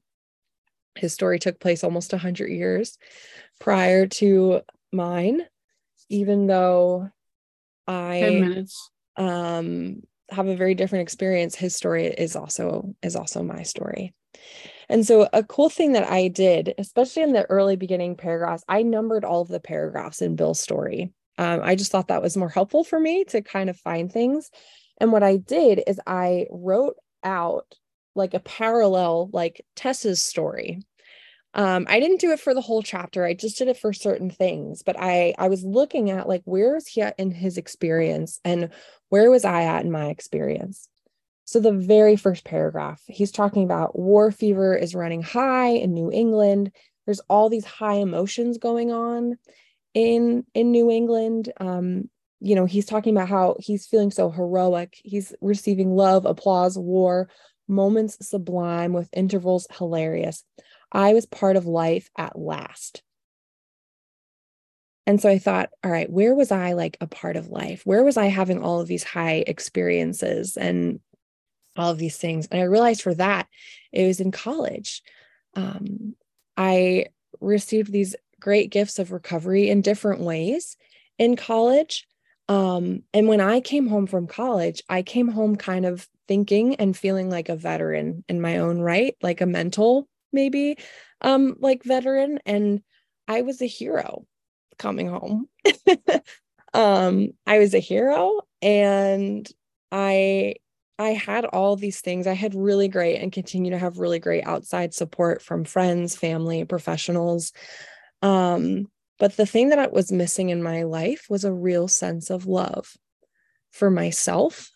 his 0.96 1.14
story 1.14 1.38
took 1.38 1.58
place 1.58 1.82
almost 1.82 2.12
100 2.12 2.48
years 2.48 2.98
prior 3.58 4.06
to 4.06 4.60
mine, 4.92 5.42
even 6.08 6.46
though 6.46 7.10
I 7.86 8.20
um, 9.16 10.02
have 10.30 10.46
a 10.46 10.56
very 10.56 10.74
different 10.74 11.02
experience, 11.02 11.54
his 11.54 11.74
story 11.74 12.06
is 12.06 12.36
also 12.36 12.94
is 13.02 13.16
also 13.16 13.42
my 13.42 13.62
story. 13.62 14.14
And 14.90 15.06
so, 15.06 15.28
a 15.32 15.44
cool 15.44 15.70
thing 15.70 15.92
that 15.92 16.10
I 16.10 16.26
did, 16.26 16.74
especially 16.76 17.22
in 17.22 17.32
the 17.32 17.48
early 17.48 17.76
beginning 17.76 18.16
paragraphs, 18.16 18.64
I 18.68 18.82
numbered 18.82 19.24
all 19.24 19.40
of 19.40 19.48
the 19.48 19.60
paragraphs 19.60 20.20
in 20.20 20.34
Bill's 20.34 20.58
story. 20.58 21.12
Um, 21.38 21.60
I 21.62 21.76
just 21.76 21.92
thought 21.92 22.08
that 22.08 22.22
was 22.22 22.36
more 22.36 22.48
helpful 22.48 22.82
for 22.82 22.98
me 22.98 23.22
to 23.26 23.40
kind 23.40 23.70
of 23.70 23.78
find 23.78 24.12
things. 24.12 24.50
And 25.00 25.12
what 25.12 25.22
I 25.22 25.36
did 25.36 25.80
is 25.86 26.00
I 26.08 26.46
wrote 26.50 26.96
out 27.22 27.72
like 28.16 28.34
a 28.34 28.40
parallel, 28.40 29.30
like 29.32 29.64
Tessa's 29.76 30.20
story. 30.20 30.82
Um, 31.54 31.86
I 31.88 32.00
didn't 32.00 32.20
do 32.20 32.32
it 32.32 32.40
for 32.40 32.52
the 32.52 32.60
whole 32.60 32.82
chapter. 32.82 33.24
I 33.24 33.34
just 33.34 33.58
did 33.58 33.68
it 33.68 33.76
for 33.76 33.92
certain 33.92 34.28
things. 34.28 34.82
But 34.82 34.96
I 34.98 35.34
I 35.38 35.48
was 35.48 35.62
looking 35.62 36.10
at 36.10 36.28
like 36.28 36.42
where 36.46 36.74
is 36.74 36.88
he 36.88 37.00
at 37.02 37.14
in 37.16 37.30
his 37.30 37.58
experience 37.58 38.40
and 38.44 38.70
where 39.08 39.30
was 39.30 39.44
I 39.44 39.62
at 39.62 39.84
in 39.84 39.92
my 39.92 40.06
experience. 40.06 40.88
So, 41.50 41.58
the 41.58 41.72
very 41.72 42.14
first 42.14 42.44
paragraph, 42.44 43.02
he's 43.08 43.32
talking 43.32 43.64
about 43.64 43.98
war 43.98 44.30
fever 44.30 44.72
is 44.72 44.94
running 44.94 45.20
high 45.20 45.70
in 45.70 45.92
New 45.92 46.08
England. 46.08 46.70
There's 47.06 47.18
all 47.28 47.48
these 47.48 47.64
high 47.64 47.96
emotions 47.96 48.56
going 48.56 48.92
on 48.92 49.36
in 49.92 50.46
in 50.54 50.70
New 50.70 50.92
England. 50.92 51.52
Um, 51.58 52.08
you 52.38 52.54
know, 52.54 52.66
he's 52.66 52.86
talking 52.86 53.16
about 53.16 53.28
how 53.28 53.56
he's 53.58 53.88
feeling 53.88 54.12
so 54.12 54.30
heroic. 54.30 54.94
He's 55.02 55.34
receiving 55.40 55.96
love, 55.96 56.24
applause, 56.24 56.78
war, 56.78 57.28
moments 57.66 58.28
sublime 58.28 58.92
with 58.92 59.08
intervals 59.12 59.66
hilarious. 59.76 60.44
I 60.92 61.14
was 61.14 61.26
part 61.26 61.56
of 61.56 61.66
life 61.66 62.10
at 62.16 62.38
last. 62.38 63.02
And 65.04 65.20
so 65.20 65.28
I 65.28 65.40
thought, 65.40 65.70
all 65.82 65.90
right, 65.90 66.08
where 66.08 66.36
was 66.36 66.52
I 66.52 66.74
like 66.74 66.96
a 67.00 67.08
part 67.08 67.34
of 67.34 67.48
life? 67.48 67.82
Where 67.84 68.04
was 68.04 68.16
I 68.16 68.26
having 68.26 68.62
all 68.62 68.80
of 68.80 68.86
these 68.86 69.02
high 69.02 69.42
experiences 69.48 70.56
and 70.56 71.00
all 71.80 71.90
of 71.90 71.98
these 71.98 72.16
things. 72.16 72.46
And 72.50 72.60
I 72.60 72.64
realized 72.64 73.02
for 73.02 73.14
that, 73.14 73.48
it 73.92 74.06
was 74.06 74.20
in 74.20 74.30
college. 74.30 75.02
Um, 75.54 76.14
I 76.56 77.06
received 77.40 77.90
these 77.90 78.14
great 78.38 78.70
gifts 78.70 78.98
of 78.98 79.12
recovery 79.12 79.68
in 79.68 79.82
different 79.82 80.20
ways 80.20 80.76
in 81.18 81.36
college. 81.36 82.06
Um, 82.48 83.02
and 83.14 83.28
when 83.28 83.40
I 83.40 83.60
came 83.60 83.86
home 83.86 84.06
from 84.06 84.26
college, 84.26 84.82
I 84.88 85.02
came 85.02 85.28
home 85.28 85.56
kind 85.56 85.86
of 85.86 86.08
thinking 86.26 86.76
and 86.76 86.96
feeling 86.96 87.30
like 87.30 87.48
a 87.48 87.56
veteran 87.56 88.24
in 88.28 88.40
my 88.40 88.58
own 88.58 88.80
right, 88.80 89.16
like 89.22 89.40
a 89.40 89.46
mental, 89.46 90.08
maybe, 90.32 90.78
um, 91.20 91.56
like 91.60 91.84
veteran. 91.84 92.40
And 92.46 92.82
I 93.28 93.42
was 93.42 93.62
a 93.62 93.66
hero 93.66 94.26
coming 94.78 95.08
home. 95.08 95.48
um, 96.74 97.28
I 97.46 97.58
was 97.58 97.74
a 97.74 97.78
hero 97.78 98.40
and 98.62 99.48
I 99.92 100.56
I 101.00 101.14
had 101.14 101.46
all 101.46 101.76
these 101.76 102.02
things. 102.02 102.26
I 102.26 102.34
had 102.34 102.54
really 102.54 102.86
great 102.86 103.22
and 103.22 103.32
continue 103.32 103.70
to 103.70 103.78
have 103.78 103.96
really 103.96 104.18
great 104.18 104.46
outside 104.46 104.92
support 104.92 105.40
from 105.40 105.64
friends, 105.64 106.14
family, 106.14 106.66
professionals. 106.66 107.52
Um, 108.20 108.86
but 109.18 109.34
the 109.34 109.46
thing 109.46 109.70
that 109.70 109.94
was 109.94 110.12
missing 110.12 110.50
in 110.50 110.62
my 110.62 110.82
life 110.82 111.24
was 111.30 111.44
a 111.44 111.52
real 111.52 111.88
sense 111.88 112.28
of 112.28 112.46
love 112.46 112.98
for 113.70 113.90
myself, 113.90 114.70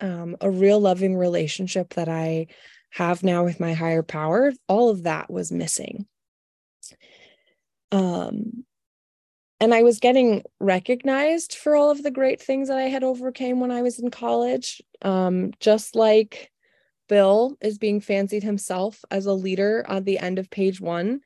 um, 0.00 0.36
a 0.40 0.48
real 0.48 0.78
loving 0.78 1.16
relationship 1.16 1.94
that 1.94 2.08
I 2.08 2.46
have 2.90 3.24
now 3.24 3.42
with 3.42 3.58
my 3.58 3.72
higher 3.72 4.04
power. 4.04 4.52
All 4.68 4.88
of 4.88 5.02
that 5.02 5.32
was 5.32 5.50
missing. 5.50 6.06
Um, 7.90 8.64
and 9.60 9.74
I 9.74 9.82
was 9.82 10.00
getting 10.00 10.42
recognized 10.58 11.54
for 11.54 11.76
all 11.76 11.90
of 11.90 12.02
the 12.02 12.10
great 12.10 12.40
things 12.40 12.68
that 12.68 12.78
I 12.78 12.84
had 12.84 13.04
overcame 13.04 13.60
when 13.60 13.70
I 13.70 13.82
was 13.82 13.98
in 13.98 14.10
college. 14.10 14.80
Um, 15.02 15.52
just 15.60 15.94
like 15.94 16.50
Bill 17.08 17.56
is 17.60 17.76
being 17.76 18.00
fancied 18.00 18.42
himself 18.42 19.04
as 19.10 19.26
a 19.26 19.34
leader 19.34 19.84
at 19.88 20.04
the 20.06 20.18
end 20.18 20.38
of 20.38 20.50
page 20.50 20.80
one. 20.80 21.20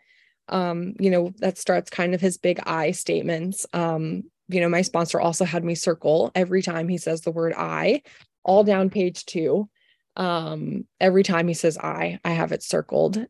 Um, 0.49 0.95
you 0.99 1.11
know, 1.11 1.33
that 1.39 1.59
starts 1.59 1.91
kind 1.91 2.15
of 2.15 2.21
his 2.21 2.37
big 2.37 2.61
I 2.67 2.91
statements. 2.91 3.67
Um, 3.73 4.25
you 4.49 4.61
know, 4.61 4.69
my 4.69 4.83
sponsor 4.83 5.21
also 5.21 5.45
had 5.45 5.65
me 5.65 5.75
circle 5.75 6.33
every 6.35 6.61
time 6.61 6.89
he 6.89 6.99
says 6.99 7.21
the 7.21 7.31
word 7.31 7.55
I, 7.57 8.03
all 8.43 8.65
down 8.65 8.91
page 8.91 9.25
two. 9.25 9.69
Um, 10.17 10.87
every 11.01 11.23
time 11.23 11.49
he 11.49 11.55
says 11.55 11.79
I, 11.79 12.19
I 12.25 12.31
have 12.31 12.53
it 12.53 12.63
circled. 12.63 13.25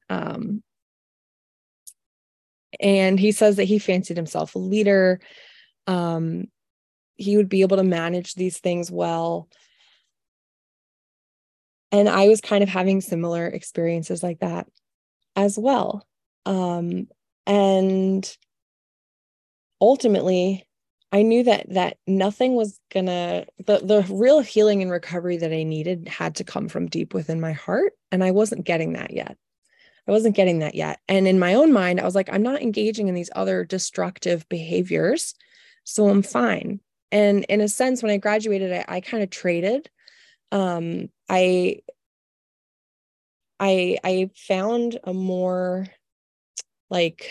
And 2.81 3.19
he 3.19 3.33
says 3.33 3.57
that 3.57 3.65
he 3.65 3.79
fancied 3.79 4.17
himself 4.17 4.55
a 4.55 4.59
leader. 4.59 5.21
Um, 5.87 6.47
he 7.17 7.37
would 7.37 7.49
be 7.49 7.63
able 7.63 7.77
to 7.77 7.85
manage 7.85 8.35
these 8.35 8.59
things 8.59 8.91
well. 8.91 9.49
And 11.93 12.09
i 12.09 12.29
was 12.29 12.41
kind 12.41 12.63
of 12.63 12.69
having 12.69 13.01
similar 13.01 13.47
experiences 13.47 14.23
like 14.23 14.41
that 14.41 14.67
as 15.37 15.59
well. 15.59 16.07
Um, 16.47 17.09
and 17.47 18.37
ultimately 19.81 20.65
i 21.13 21.23
knew 21.23 21.43
that 21.43 21.67
that 21.69 21.99
nothing 22.07 22.55
was 22.55 22.81
gonna 22.93 23.45
the, 23.67 23.79
the 23.79 24.07
real 24.11 24.41
healing 24.41 24.81
and 24.83 24.91
recovery 24.91 25.37
that 25.37 25.53
i 25.53 25.63
needed 25.63 26.09
had 26.09 26.37
to 26.37 26.45
come 26.45 26.69
from 26.69 26.87
deep 26.87 27.13
within 27.13 27.41
my 27.41 27.53
heart. 27.53 27.93
And 28.11 28.25
i 28.25 28.31
wasn't 28.31 28.65
getting 28.65 28.95
that 28.95 29.13
yet 29.13 29.37
I 30.07 30.13
wasn't 30.13 30.37
getting 30.37 30.59
that 30.59 30.75
yet. 30.75 31.01
And 31.09 31.27
in 31.27 31.39
my 31.39 31.55
own 31.55 31.73
mind, 31.73 32.01
I 32.01 32.05
was 32.05 32.15
like, 32.15 32.29
I'm 32.33 32.43
not 32.43 32.61
engaging 32.61 33.09
in 33.09 33.15
these 33.15 33.31
other 33.35 33.65
destructive 33.65 34.47
behaviors. 34.49 35.35
So 35.85 36.09
I'm 36.09 36.23
fine. 36.23 36.81
And 37.11 37.45
in 37.45 37.61
a 37.61 37.69
sense, 37.69 38.03
when 38.03 38.13
I 38.13 38.19
graduated, 38.19 38.73
I, 38.73 38.85
I 38.89 39.01
kind 39.01 39.23
of 39.23 39.31
traded. 39.31 39.89
Um, 40.53 41.09
I 41.29 41.81
I 43.61 43.99
I 44.05 44.31
found 44.35 44.99
a 45.05 45.15
more 45.15 45.87
like 46.91 47.31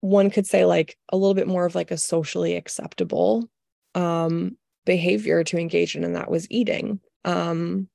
one 0.00 0.30
could 0.30 0.46
say 0.46 0.64
like 0.64 0.96
a 1.10 1.16
little 1.16 1.34
bit 1.34 1.48
more 1.48 1.64
of 1.64 1.74
like 1.74 1.90
a 1.90 1.98
socially 1.98 2.54
acceptable 2.54 3.48
um 3.94 4.56
behavior 4.84 5.42
to 5.42 5.58
engage 5.58 5.96
in 5.96 6.04
and 6.04 6.14
that 6.14 6.30
was 6.30 6.48
eating 6.50 7.00
um 7.24 7.88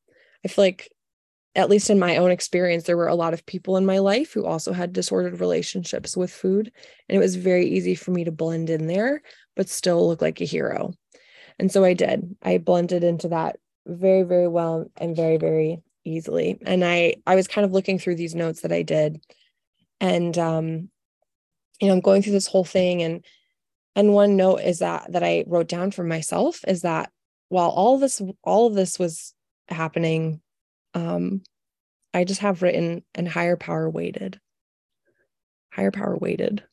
I 0.46 0.48
feel 0.48 0.66
like, 0.66 0.92
at 1.54 1.70
least 1.70 1.90
in 1.90 2.00
my 2.00 2.18
own 2.18 2.32
experience, 2.32 2.86
there 2.86 2.98
were 2.98 3.08
a 3.08 3.16
lot 3.16 3.34
of 3.34 3.46
people 3.46 3.76
in 3.76 3.86
my 3.86 4.00
life 4.00 4.32
who 4.34 4.46
also 4.46 4.72
had 4.72 4.94
disordered 4.94 5.40
relationships 5.40 6.16
with 6.16 6.32
food. 6.32 6.72
And 7.10 7.16
it 7.18 7.20
was 7.20 7.36
very 7.36 7.68
easy 7.68 7.94
for 7.94 8.12
me 8.12 8.24
to 8.24 8.32
blend 8.32 8.70
in 8.70 8.88
there, 8.88 9.22
but 9.56 9.68
still 9.68 10.08
look 10.08 10.22
like 10.22 10.40
a 10.40 10.46
hero. 10.46 10.94
And 11.60 11.72
so 11.72 11.84
I 11.84 11.94
did. 11.94 12.36
I 12.42 12.58
blended 12.58 13.04
into 13.04 13.28
that 13.30 13.58
very, 13.86 14.24
very 14.24 14.48
well 14.48 14.90
and 14.96 15.16
very, 15.16 15.38
very 15.38 15.82
easily. 16.06 16.58
And 16.66 16.84
I 16.84 17.16
I 17.28 17.36
was 17.36 17.48
kind 17.48 17.66
of 17.66 17.74
looking 17.74 18.00
through 18.00 18.16
these 18.16 18.36
notes 18.36 18.62
that 18.62 18.72
I 18.72 18.82
did. 18.82 19.22
And 20.00 20.38
um, 20.38 20.90
you 21.80 21.88
know, 21.88 21.94
I'm 21.94 22.00
going 22.00 22.22
through 22.22 22.34
this 22.34 22.48
whole 22.48 22.64
thing 22.64 23.02
and 23.02 23.26
and 23.96 24.14
one 24.14 24.38
note 24.38 24.62
is 24.62 24.80
that 24.80 25.12
that 25.12 25.24
I 25.24 25.44
wrote 25.48 25.68
down 25.68 25.92
for 25.92 26.04
myself 26.04 26.62
is 26.68 26.82
that 26.82 27.12
while 27.50 27.70
all 27.70 27.98
this 27.98 28.22
all 28.44 28.68
of 28.68 28.74
this 28.74 28.98
was 28.98 29.34
happening 29.72 30.42
um 30.94 31.42
i 32.14 32.24
just 32.24 32.42
have 32.42 32.62
written 32.62 33.04
and 33.16 33.28
higher 33.28 33.58
power 33.58 33.90
waited 33.90 34.40
higher 35.72 35.92
power 35.92 36.18
waited 36.18 36.64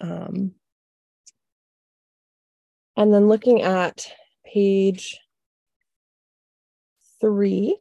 um 0.00 0.52
and 2.96 3.12
then 3.12 3.28
looking 3.28 3.62
at 3.62 4.06
page 4.44 5.18
three 7.20 7.78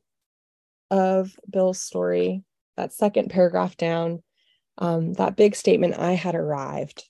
of 0.92 1.36
bill's 1.50 1.82
story 1.82 2.44
that 2.78 2.94
second 2.94 3.30
paragraph 3.30 3.78
down 3.78 4.22
um, 4.80 5.14
that 5.14 5.36
big 5.36 5.56
statement 5.56 5.98
i 5.98 6.14
had 6.14 6.36
arrived 6.36 7.04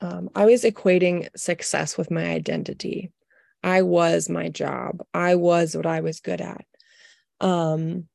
um, 0.00 0.28
i 0.34 0.44
was 0.44 0.64
equating 0.64 1.28
success 1.36 1.96
with 1.96 2.10
my 2.10 2.24
identity 2.26 3.10
I 3.66 3.82
was 3.82 4.28
my 4.28 4.48
job. 4.48 5.04
I 5.12 5.34
was 5.34 5.76
what 5.76 5.86
I 5.86 6.00
was 6.00 6.20
good 6.20 6.40
at. 6.40 6.64
Um, 7.40 8.08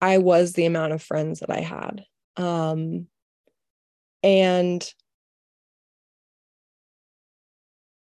I 0.00 0.18
was 0.18 0.54
the 0.54 0.64
amount 0.64 0.94
of 0.94 1.02
friends 1.02 1.40
that 1.40 1.50
I 1.50 1.60
had. 1.60 2.04
Um, 2.36 3.08
and 4.22 4.92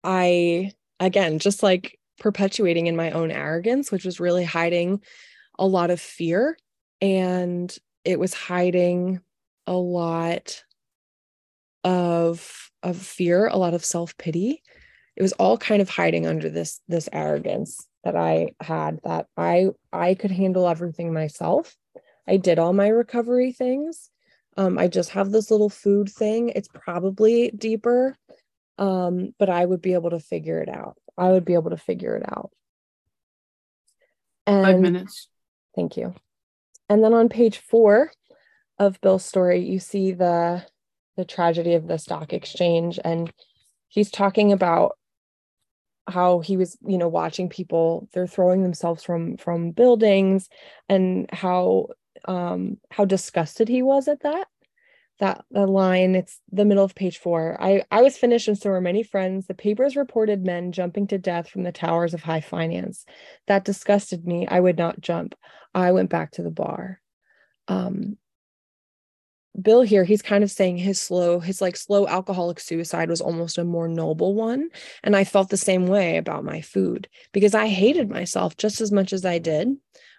I, 0.03 0.71
again, 0.99 1.39
just 1.39 1.63
like 1.63 1.97
perpetuating 2.19 2.87
in 2.87 2.95
my 2.95 3.11
own 3.11 3.31
arrogance, 3.31 3.91
which 3.91 4.05
was 4.05 4.19
really 4.19 4.43
hiding 4.43 5.01
a 5.59 5.65
lot 5.65 5.91
of 5.91 5.99
fear. 5.99 6.57
And 7.01 7.75
it 8.05 8.19
was 8.19 8.33
hiding 8.33 9.21
a 9.67 9.73
lot 9.73 10.63
of 11.83 12.70
of 12.83 12.97
fear, 12.97 13.47
a 13.47 13.57
lot 13.57 13.73
of 13.73 13.85
self-pity. 13.85 14.61
It 15.15 15.21
was 15.21 15.33
all 15.33 15.57
kind 15.57 15.81
of 15.81 15.89
hiding 15.89 16.25
under 16.25 16.49
this 16.49 16.79
this 16.87 17.09
arrogance 17.11 17.85
that 18.03 18.15
I 18.15 18.53
had 18.61 18.99
that 19.03 19.27
I 19.37 19.69
I 19.91 20.15
could 20.15 20.31
handle 20.31 20.67
everything 20.67 21.13
myself. 21.13 21.75
I 22.27 22.37
did 22.37 22.59
all 22.59 22.73
my 22.73 22.87
recovery 22.87 23.51
things. 23.51 24.09
Um, 24.57 24.77
I 24.77 24.87
just 24.87 25.11
have 25.11 25.31
this 25.31 25.51
little 25.51 25.69
food 25.69 26.09
thing. 26.09 26.49
It's 26.49 26.67
probably 26.73 27.51
deeper, 27.51 28.17
um, 28.77 29.33
but 29.39 29.49
I 29.49 29.65
would 29.65 29.81
be 29.81 29.93
able 29.93 30.11
to 30.11 30.19
figure 30.19 30.61
it 30.61 30.69
out. 30.69 30.97
I 31.17 31.31
would 31.31 31.45
be 31.45 31.53
able 31.53 31.71
to 31.71 31.77
figure 31.77 32.15
it 32.15 32.23
out. 32.27 32.51
And, 34.45 34.65
Five 34.65 34.79
minutes. 34.79 35.27
Thank 35.75 35.97
you. 35.97 36.13
And 36.89 37.03
then 37.03 37.13
on 37.13 37.29
page 37.29 37.59
four 37.59 38.11
of 38.77 38.99
Bill's 39.01 39.25
story, 39.25 39.59
you 39.61 39.79
see 39.79 40.11
the 40.11 40.65
the 41.17 41.25
tragedy 41.25 41.73
of 41.73 41.87
the 41.87 41.97
stock 41.97 42.33
exchange, 42.33 42.99
and 43.03 43.31
he's 43.87 44.11
talking 44.11 44.51
about 44.51 44.97
how 46.07 46.39
he 46.39 46.57
was 46.57 46.77
you 46.85 46.97
know 46.97 47.07
watching 47.07 47.47
people 47.47 48.09
they're 48.11 48.27
throwing 48.27 48.63
themselves 48.63 49.03
from 49.03 49.37
from 49.37 49.69
buildings 49.71 50.49
and 50.89 51.29
how 51.31 51.87
um 52.25 52.77
how 52.89 53.05
disgusted 53.05 53.69
he 53.69 53.83
was 53.83 54.07
at 54.07 54.21
that 54.23 54.47
that 55.21 55.45
the 55.51 55.67
line. 55.67 56.15
It's 56.15 56.41
the 56.51 56.65
middle 56.65 56.83
of 56.83 56.95
page 56.95 57.19
four. 57.19 57.55
I 57.61 57.83
i 57.91 58.01
was 58.01 58.17
finished 58.17 58.47
and 58.49 58.57
so 58.57 58.71
were 58.71 58.81
many 58.81 59.03
friends. 59.03 59.45
The 59.47 59.53
papers 59.53 59.95
reported 59.95 60.43
men 60.43 60.71
jumping 60.73 61.07
to 61.07 61.17
death 61.17 61.47
from 61.47 61.63
the 61.63 61.71
towers 61.71 62.13
of 62.13 62.23
high 62.23 62.41
finance. 62.41 63.05
That 63.47 63.63
disgusted 63.63 64.25
me. 64.25 64.47
I 64.47 64.59
would 64.59 64.77
not 64.77 64.99
jump. 64.99 65.35
I 65.73 65.91
went 65.93 66.09
back 66.09 66.31
to 66.33 66.43
the 66.43 66.51
bar. 66.51 66.99
Um 67.67 68.17
Bill 69.59 69.81
here, 69.81 70.03
he's 70.03 70.21
kind 70.21 70.43
of 70.43 70.51
saying 70.51 70.77
his 70.77 70.99
slow, 70.99 71.39
his 71.39 71.61
like 71.61 71.75
slow 71.75 72.07
alcoholic 72.07 72.59
suicide 72.59 73.09
was 73.09 73.21
almost 73.21 73.57
a 73.57 73.65
more 73.65 73.87
noble 73.87 74.33
one. 74.33 74.69
And 75.03 75.15
I 75.15 75.23
felt 75.23 75.49
the 75.49 75.57
same 75.57 75.87
way 75.87 76.17
about 76.17 76.45
my 76.45 76.61
food 76.61 77.09
because 77.33 77.53
I 77.53 77.67
hated 77.67 78.09
myself 78.09 78.55
just 78.55 78.79
as 78.79 78.91
much 78.91 79.11
as 79.11 79.25
I 79.25 79.39
did 79.39 79.69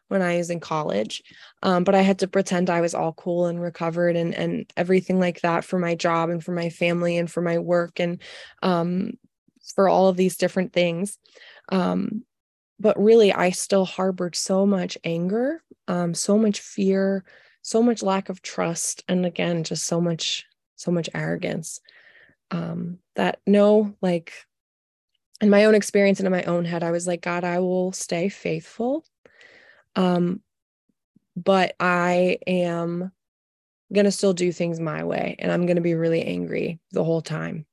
when 0.08 0.20
I 0.20 0.36
was 0.36 0.50
in 0.50 0.60
college. 0.60 1.22
Um, 1.62 1.84
but 1.84 1.94
I 1.94 2.02
had 2.02 2.18
to 2.18 2.28
pretend 2.28 2.68
I 2.68 2.82
was 2.82 2.94
all 2.94 3.14
cool 3.14 3.46
and 3.46 3.60
recovered 3.60 4.16
and 4.16 4.34
and 4.34 4.70
everything 4.76 5.18
like 5.18 5.40
that 5.40 5.64
for 5.64 5.78
my 5.78 5.94
job 5.94 6.28
and 6.28 6.44
for 6.44 6.52
my 6.52 6.68
family 6.68 7.16
and 7.16 7.30
for 7.30 7.40
my 7.40 7.58
work 7.58 7.98
and 7.98 8.20
um, 8.62 9.12
for 9.74 9.88
all 9.88 10.08
of 10.08 10.16
these 10.18 10.36
different 10.36 10.74
things. 10.74 11.18
Um, 11.70 12.24
but 12.78 13.00
really, 13.00 13.32
I 13.32 13.50
still 13.50 13.86
harbored 13.86 14.34
so 14.36 14.66
much 14.66 14.98
anger, 15.04 15.62
um, 15.88 16.14
so 16.14 16.36
much 16.36 16.60
fear, 16.60 17.24
so 17.62 17.82
much 17.82 18.02
lack 18.02 18.28
of 18.28 18.42
trust 18.42 19.04
and 19.08 19.24
again 19.24 19.64
just 19.64 19.84
so 19.84 20.00
much 20.00 20.44
so 20.76 20.90
much 20.90 21.08
arrogance 21.14 21.80
um 22.50 22.98
that 23.14 23.40
no 23.46 23.94
like 24.02 24.32
in 25.40 25.48
my 25.48 25.64
own 25.64 25.74
experience 25.74 26.20
and 26.20 26.26
in 26.26 26.32
my 26.32 26.42
own 26.44 26.64
head 26.64 26.82
i 26.82 26.90
was 26.90 27.06
like 27.06 27.22
god 27.22 27.44
i 27.44 27.58
will 27.58 27.92
stay 27.92 28.28
faithful. 28.28 29.04
Um 29.96 30.40
but 31.36 31.74
i 31.80 32.38
am 32.46 33.12
going 33.92 34.04
to 34.04 34.10
still 34.10 34.32
do 34.32 34.52
things 34.52 34.80
my 34.80 35.04
way 35.04 35.36
and 35.38 35.52
i'm 35.52 35.66
going 35.66 35.76
to 35.76 35.82
be 35.82 35.94
really 35.94 36.22
angry 36.22 36.80
the 36.92 37.04
whole 37.04 37.22
time. 37.22 37.66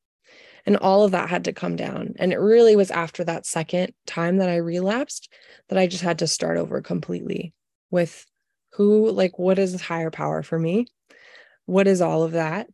And 0.65 0.77
all 0.77 1.03
of 1.03 1.11
that 1.11 1.29
had 1.29 1.45
to 1.45 1.53
come 1.53 1.77
down. 1.77 2.15
And 2.19 2.31
it 2.31 2.37
really 2.37 2.75
was 2.75 2.91
after 2.91 3.23
that 3.23 3.45
second 3.45 3.93
time 4.05 4.37
that 4.37 4.49
i 4.49 4.57
relapsed 4.57 5.31
that 5.69 5.79
i 5.79 5.87
just 5.87 6.03
had 6.03 6.19
to 6.19 6.27
start 6.27 6.57
over 6.57 6.81
completely 6.81 7.53
with 7.91 8.25
who 8.79 9.11
like 9.11 9.37
what 9.37 9.59
is 9.59 9.79
higher 9.81 10.09
power 10.09 10.41
for 10.41 10.57
me? 10.57 10.87
What 11.67 11.87
is 11.87 12.01
all 12.01 12.23
of 12.23 12.31
that? 12.33 12.67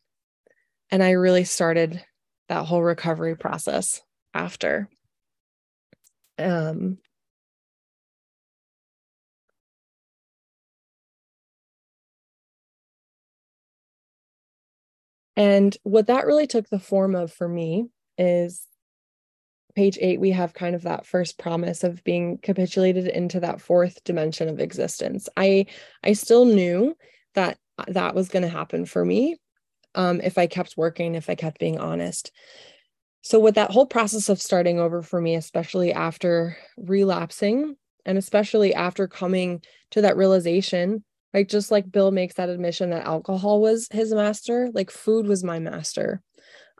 And 0.91 1.03
i 1.03 1.11
really 1.11 1.45
started 1.45 2.03
that 2.49 2.65
whole 2.65 2.83
recovery 2.83 3.35
process 3.37 4.01
after. 4.35 4.89
Um 6.37 6.97
and 15.37 15.75
what 15.83 16.07
that 16.07 16.25
really 16.25 16.47
took 16.47 16.69
the 16.69 16.79
form 16.79 17.15
of 17.15 17.31
for 17.31 17.47
me 17.47 17.89
is 18.17 18.65
page 19.75 19.97
eight, 20.01 20.19
we 20.19 20.31
have 20.31 20.53
kind 20.53 20.75
of 20.75 20.83
that 20.83 21.05
first 21.05 21.37
promise 21.37 21.83
of 21.83 22.03
being 22.03 22.37
capitulated 22.39 23.07
into 23.07 23.39
that 23.41 23.61
fourth 23.61 24.03
dimension 24.03 24.49
of 24.49 24.59
existence. 24.59 25.29
I 25.37 25.65
I 26.03 26.13
still 26.13 26.45
knew 26.45 26.95
that 27.33 27.57
that 27.87 28.15
was 28.15 28.29
going 28.29 28.43
to 28.43 28.49
happen 28.49 28.85
for 28.85 29.03
me 29.03 29.37
um, 29.95 30.21
if 30.21 30.37
I 30.37 30.47
kept 30.47 30.77
working, 30.77 31.15
if 31.15 31.29
I 31.29 31.35
kept 31.35 31.59
being 31.59 31.79
honest. 31.79 32.31
So, 33.21 33.39
with 33.39 33.55
that 33.55 33.71
whole 33.71 33.87
process 33.87 34.29
of 34.29 34.41
starting 34.41 34.79
over 34.79 35.01
for 35.01 35.19
me, 35.19 35.35
especially 35.35 35.91
after 35.91 36.57
relapsing, 36.77 37.75
and 38.05 38.17
especially 38.17 38.73
after 38.73 39.07
coming 39.07 39.63
to 39.91 40.01
that 40.01 40.17
realization, 40.17 41.03
like 41.33 41.49
just 41.49 41.71
like 41.71 41.91
Bill 41.91 42.11
makes 42.11 42.35
that 42.35 42.49
admission 42.49 42.91
that 42.91 43.05
alcohol 43.05 43.61
was 43.61 43.87
his 43.91 44.13
master, 44.13 44.69
like 44.73 44.91
food 44.91 45.27
was 45.27 45.43
my 45.43 45.59
master. 45.59 46.21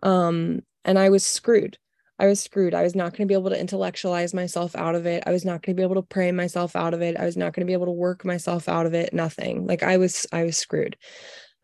Um, 0.04 0.62
and 0.84 1.00
I 1.00 1.10
was 1.10 1.26
screwed. 1.26 1.78
I 2.18 2.28
was 2.28 2.42
screwed. 2.42 2.74
I 2.74 2.84
was 2.84 2.96
not 2.96 3.12
going 3.12 3.28
to 3.28 3.32
be 3.32 3.34
able 3.34 3.50
to 3.50 3.60
intellectualize 3.60 4.34
myself 4.34 4.76
out 4.76 4.96
of 4.96 5.06
it. 5.06 5.24
I 5.28 5.32
was 5.32 5.44
not 5.44 5.62
going 5.62 5.76
to 5.76 5.80
be 5.80 5.84
able 5.84 5.96
to 5.96 6.02
pray 6.02 6.32
myself 6.32 6.76
out 6.76 6.94
of 6.94 7.02
it. 7.02 7.18
I 7.18 7.26
was 7.26 7.36
not 7.36 7.54
going 7.54 7.62
to 7.62 7.70
be 7.70 7.74
able 7.74 7.88
to 7.88 7.92
work 7.92 8.24
myself 8.24 8.70
out 8.70 8.86
of 8.86 8.94
it. 8.94 9.14
Nothing. 9.14 9.68
Like 9.68 9.84
I 9.84 9.98
was 9.98 10.26
I 10.32 10.44
was 10.44 10.58
screwed. 10.58 10.98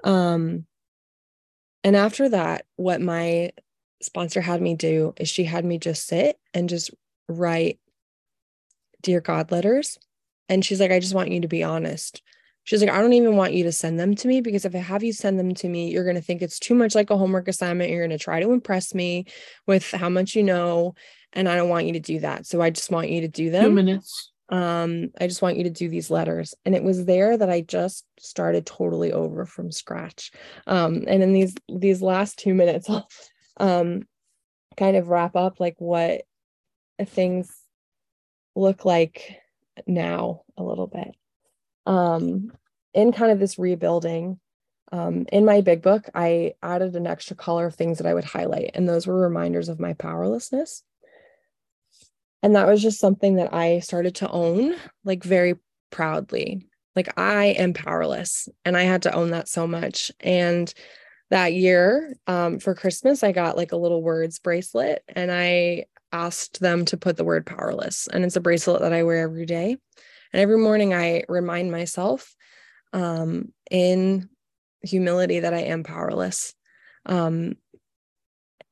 Um 0.03 0.65
and 1.83 1.95
after 1.95 2.29
that 2.29 2.65
what 2.75 3.01
my 3.01 3.51
sponsor 4.01 4.41
had 4.41 4.61
me 4.61 4.75
do 4.75 5.13
is 5.17 5.29
she 5.29 5.43
had 5.43 5.63
me 5.63 5.77
just 5.77 6.07
sit 6.07 6.37
and 6.53 6.67
just 6.67 6.91
write 7.29 7.79
dear 9.01 9.21
god 9.21 9.51
letters 9.51 9.97
and 10.49 10.65
she's 10.65 10.79
like 10.79 10.91
I 10.91 10.99
just 10.99 11.13
want 11.15 11.31
you 11.31 11.41
to 11.41 11.47
be 11.47 11.63
honest. 11.63 12.21
She's 12.63 12.81
like, 12.81 12.91
I 12.91 13.01
don't 13.01 13.13
even 13.13 13.35
want 13.35 13.53
you 13.53 13.63
to 13.63 13.71
send 13.71 13.99
them 13.99 14.15
to 14.15 14.27
me 14.27 14.41
because 14.41 14.65
if 14.65 14.75
I 14.75 14.79
have 14.79 15.03
you 15.03 15.13
send 15.13 15.39
them 15.39 15.53
to 15.55 15.67
me, 15.67 15.91
you're 15.91 16.03
going 16.03 16.15
to 16.15 16.21
think 16.21 16.41
it's 16.41 16.59
too 16.59 16.75
much 16.75 16.93
like 16.93 17.09
a 17.09 17.17
homework 17.17 17.47
assignment. 17.47 17.89
You're 17.89 18.05
going 18.05 18.17
to 18.17 18.23
try 18.23 18.39
to 18.39 18.51
impress 18.51 18.93
me 18.93 19.25
with 19.65 19.89
how 19.91 20.09
much 20.09 20.35
you 20.35 20.43
know. 20.43 20.93
And 21.33 21.49
I 21.49 21.55
don't 21.55 21.69
want 21.69 21.87
you 21.87 21.93
to 21.93 21.99
do 21.99 22.19
that. 22.19 22.45
So 22.45 22.61
I 22.61 22.69
just 22.69 22.91
want 22.91 23.09
you 23.09 23.21
to 23.21 23.27
do 23.27 23.49
them. 23.49 23.63
Two 23.63 23.71
minutes. 23.71 24.31
Um, 24.49 25.11
I 25.19 25.27
just 25.27 25.41
want 25.41 25.57
you 25.57 25.63
to 25.63 25.69
do 25.69 25.89
these 25.89 26.11
letters. 26.11 26.53
And 26.65 26.75
it 26.75 26.83
was 26.83 27.05
there 27.05 27.35
that 27.35 27.49
I 27.49 27.61
just 27.61 28.05
started 28.19 28.65
totally 28.65 29.11
over 29.11 29.45
from 29.45 29.71
scratch. 29.71 30.31
Um, 30.67 31.05
and 31.07 31.23
in 31.23 31.33
these 31.33 31.55
these 31.67 32.01
last 32.01 32.37
two 32.37 32.53
minutes, 32.53 32.89
I'll 32.89 33.07
um 33.57 34.03
kind 34.77 34.97
of 34.97 35.07
wrap 35.07 35.35
up 35.35 35.59
like 35.59 35.75
what 35.79 36.21
things 37.05 37.55
look 38.55 38.85
like 38.85 39.39
now 39.87 40.41
a 40.57 40.63
little 40.63 40.87
bit 40.87 41.15
um, 41.85 42.51
in 42.93 43.11
kind 43.11 43.31
of 43.31 43.39
this 43.39 43.57
rebuilding, 43.57 44.39
um, 44.91 45.25
in 45.31 45.45
my 45.45 45.61
big 45.61 45.81
book, 45.81 46.09
I 46.13 46.53
added 46.61 46.95
an 46.95 47.07
extra 47.07 47.35
color 47.35 47.65
of 47.65 47.75
things 47.75 47.97
that 47.97 48.07
I 48.07 48.13
would 48.13 48.25
highlight, 48.25 48.71
and 48.73 48.87
those 48.87 49.07
were 49.07 49.19
reminders 49.19 49.69
of 49.69 49.79
my 49.79 49.93
powerlessness. 49.93 50.83
And 52.43 52.55
that 52.55 52.67
was 52.67 52.81
just 52.81 52.99
something 52.99 53.35
that 53.35 53.53
I 53.53 53.79
started 53.79 54.15
to 54.15 54.29
own, 54.29 54.75
like 55.05 55.23
very 55.23 55.55
proudly. 55.91 56.67
Like, 56.95 57.17
I 57.17 57.45
am 57.45 57.73
powerless, 57.73 58.49
and 58.65 58.75
I 58.75 58.83
had 58.83 59.03
to 59.03 59.13
own 59.13 59.31
that 59.31 59.47
so 59.47 59.65
much. 59.65 60.11
And 60.19 60.73
that 61.29 61.53
year 61.53 62.17
um, 62.27 62.59
for 62.59 62.75
Christmas, 62.75 63.23
I 63.23 63.31
got 63.31 63.55
like 63.55 63.71
a 63.71 63.77
little 63.77 64.03
words 64.03 64.39
bracelet, 64.39 65.03
and 65.07 65.31
I 65.31 65.85
asked 66.11 66.59
them 66.59 66.83
to 66.85 66.97
put 66.97 67.15
the 67.15 67.23
word 67.23 67.45
powerless. 67.45 68.07
And 68.11 68.25
it's 68.25 68.35
a 68.35 68.41
bracelet 68.41 68.81
that 68.81 68.91
I 68.91 69.03
wear 69.03 69.19
every 69.19 69.45
day. 69.45 69.77
And 70.33 70.41
every 70.41 70.57
morning 70.57 70.93
I 70.93 71.23
remind 71.27 71.71
myself 71.71 72.35
um, 72.93 73.51
in 73.69 74.29
humility 74.81 75.41
that 75.41 75.53
I 75.53 75.61
am 75.61 75.83
powerless. 75.83 76.53
Um, 77.05 77.55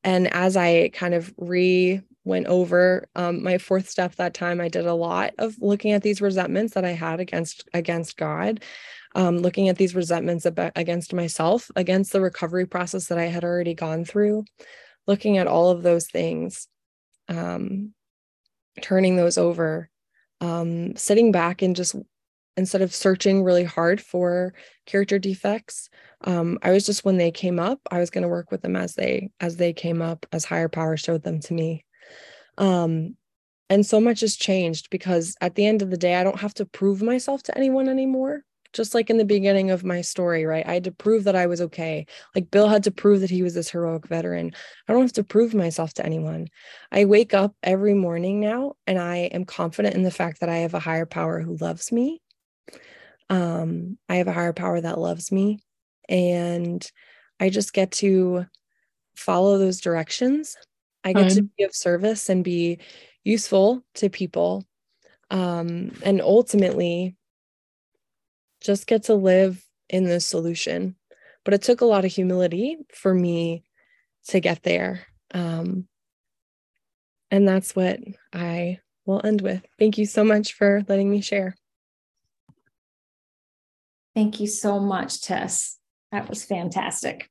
and 0.04 0.34
as 0.34 0.56
I 0.56 0.90
kind 0.90 1.14
of 1.14 1.34
re 1.38 2.02
went 2.26 2.48
over 2.48 3.08
um, 3.16 3.44
my 3.44 3.58
fourth 3.58 3.90
step 3.90 4.16
that 4.16 4.34
time, 4.34 4.62
I 4.62 4.68
did 4.68 4.86
a 4.86 4.94
lot 4.94 5.34
of 5.38 5.56
looking 5.60 5.92
at 5.94 6.04
these 6.04 6.22
resentments 6.22 6.74
that 6.74 6.86
I 6.86 6.92
had 6.92 7.20
against 7.20 7.68
against 7.74 8.18
God, 8.18 8.64
um, 9.16 9.40
looking 9.40 9.70
at 9.70 9.78
these 9.78 9.96
resentments 9.96 10.46
about, 10.46 10.72
against 10.76 11.14
myself, 11.14 11.70
against 11.76 12.12
the 12.12 12.22
recovery 12.22 12.66
process 12.66 13.08
that 13.08 13.18
I 13.18 13.26
had 13.26 13.44
already 13.44 13.74
gone 13.74 14.06
through, 14.06 14.46
looking 15.08 15.38
at 15.38 15.48
all 15.48 15.72
of 15.72 15.84
those 15.84 16.08
things, 16.08 16.68
um, 17.28 17.94
turning 18.82 19.16
those 19.16 19.38
over 19.38 19.90
um, 20.42 20.96
sitting 20.96 21.32
back 21.32 21.62
and 21.62 21.76
just 21.76 21.96
instead 22.58 22.82
of 22.82 22.94
searching 22.94 23.44
really 23.44 23.64
hard 23.64 24.02
for 24.02 24.54
character 24.86 25.20
defects 25.20 25.90
um, 26.26 26.58
i 26.62 26.72
was 26.72 26.86
just 26.86 27.06
when 27.06 27.18
they 27.18 27.32
came 27.32 27.60
up 27.60 27.80
i 27.92 28.00
was 28.00 28.10
going 28.10 28.22
to 28.24 28.28
work 28.28 28.52
with 28.52 28.62
them 28.62 28.76
as 28.76 28.96
they 28.96 29.30
as 29.40 29.58
they 29.58 29.74
came 29.74 30.02
up 30.02 30.26
as 30.32 30.46
higher 30.46 30.70
power 30.70 30.98
showed 30.98 31.24
them 31.24 31.40
to 31.40 31.54
me 31.54 31.86
Um, 32.58 33.16
and 33.70 33.86
so 33.86 34.00
much 34.02 34.22
has 34.22 34.36
changed 34.36 34.90
because 34.90 35.36
at 35.42 35.56
the 35.56 35.66
end 35.66 35.82
of 35.82 35.92
the 35.92 35.98
day, 35.98 36.16
I 36.16 36.24
don't 36.24 36.40
have 36.40 36.56
to 36.56 36.66
prove 36.66 37.02
myself 37.02 37.44
to 37.44 37.58
anyone 37.58 37.88
anymore. 37.88 38.44
Just 38.74 38.94
like 38.94 39.10
in 39.10 39.18
the 39.18 39.26
beginning 39.26 39.72
of 39.72 39.84
my 39.84 40.02
story, 40.02 40.46
right? 40.46 40.66
I 40.68 40.76
had 40.76 40.84
to 40.84 40.92
prove 40.92 41.24
that 41.24 41.36
I 41.36 41.48
was 41.48 41.60
okay. 41.62 42.06
Like 42.36 42.52
Bill 42.52 42.68
had 42.68 42.84
to 42.84 42.92
prove 42.92 43.22
that 43.22 43.30
he 43.30 43.42
was 43.42 43.56
this 43.56 43.70
heroic 43.70 44.08
veteran. 44.08 44.52
I 44.88 44.94
don't 44.94 45.02
have 45.02 45.14
to 45.14 45.24
prove 45.24 45.56
myself 45.56 45.94
to 45.96 46.06
anyone. 46.06 46.48
I 46.92 47.06
wake 47.06 47.34
up 47.34 47.56
every 47.64 47.96
morning 47.96 48.40
now 48.40 48.74
and 48.86 49.00
I 49.00 49.18
am 49.34 49.46
confident 49.46 49.96
in 49.96 50.04
the 50.04 50.12
fact 50.12 50.40
that 50.42 50.50
I 50.50 50.58
have 50.58 50.76
a 50.76 50.80
higher 50.80 51.08
power 51.08 51.42
who 51.42 51.58
loves 51.58 51.92
me. 51.92 52.22
Um, 53.30 53.98
I 54.08 54.16
have 54.16 54.28
a 54.28 54.34
higher 54.34 54.54
power 54.54 54.80
that 54.80 55.00
loves 55.00 55.32
me. 55.32 55.60
And 56.08 56.86
I 57.40 57.50
just 57.50 57.74
get 57.74 57.92
to 57.94 58.46
follow 59.16 59.58
those 59.58 59.82
directions. 59.82 60.56
I 61.04 61.14
get 61.14 61.30
to 61.30 61.44
be 61.58 61.64
of 61.64 61.74
service 61.76 62.30
and 62.30 62.44
be 62.44 62.80
useful 63.24 63.84
to 63.96 64.10
people. 64.10 64.66
Um, 65.32 65.92
and 66.04 66.22
ultimately, 66.22 67.16
just 68.62 68.88
get 68.88 69.04
to 69.04 69.16
live 69.16 69.64
in 69.90 70.06
this 70.06 70.26
solution. 70.26 70.96
But 71.46 71.54
it 71.54 71.62
took 71.62 71.82
a 71.82 71.86
lot 71.86 72.06
of 72.06 72.12
humility 72.12 72.78
for 72.94 73.14
me 73.14 73.64
to 74.28 74.40
get 74.40 74.64
there. 74.64 75.08
Um, 75.34 75.88
and 77.32 77.48
that's 77.48 77.76
what 77.76 78.00
I 78.34 78.80
will 79.06 79.22
end 79.24 79.42
with. 79.42 79.66
Thank 79.78 79.98
you 79.98 80.06
so 80.06 80.24
much 80.24 80.54
for 80.54 80.84
letting 80.88 81.10
me 81.10 81.22
share. 81.22 81.56
Thank 84.16 84.40
you 84.40 84.48
so 84.48 84.80
much, 84.80 85.22
Tess. 85.22 85.78
That 86.12 86.28
was 86.28 86.44
fantastic. 86.44 87.30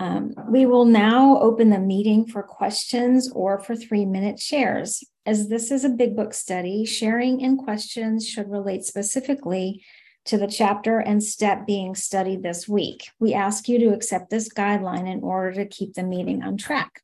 Um, 0.00 0.34
we 0.48 0.64
will 0.64 0.84
now 0.84 1.40
open 1.40 1.70
the 1.70 1.78
meeting 1.78 2.26
for 2.26 2.42
questions 2.42 3.30
or 3.32 3.58
for 3.58 3.74
three 3.74 4.04
minute 4.04 4.38
shares. 4.38 5.02
As 5.26 5.48
this 5.48 5.70
is 5.70 5.84
a 5.84 5.88
big 5.88 6.16
book 6.16 6.32
study, 6.32 6.84
sharing 6.84 7.42
and 7.44 7.58
questions 7.58 8.26
should 8.26 8.50
relate 8.50 8.84
specifically 8.84 9.84
to 10.28 10.36
the 10.36 10.46
chapter 10.46 10.98
and 10.98 11.24
step 11.24 11.66
being 11.66 11.94
studied 11.94 12.42
this 12.42 12.68
week. 12.68 13.10
We 13.18 13.32
ask 13.32 13.66
you 13.66 13.78
to 13.78 13.94
accept 13.94 14.28
this 14.28 14.48
guideline 14.48 15.10
in 15.10 15.22
order 15.22 15.52
to 15.54 15.66
keep 15.66 15.94
the 15.94 16.02
meeting 16.02 16.42
on 16.42 16.58
track. 16.58 17.00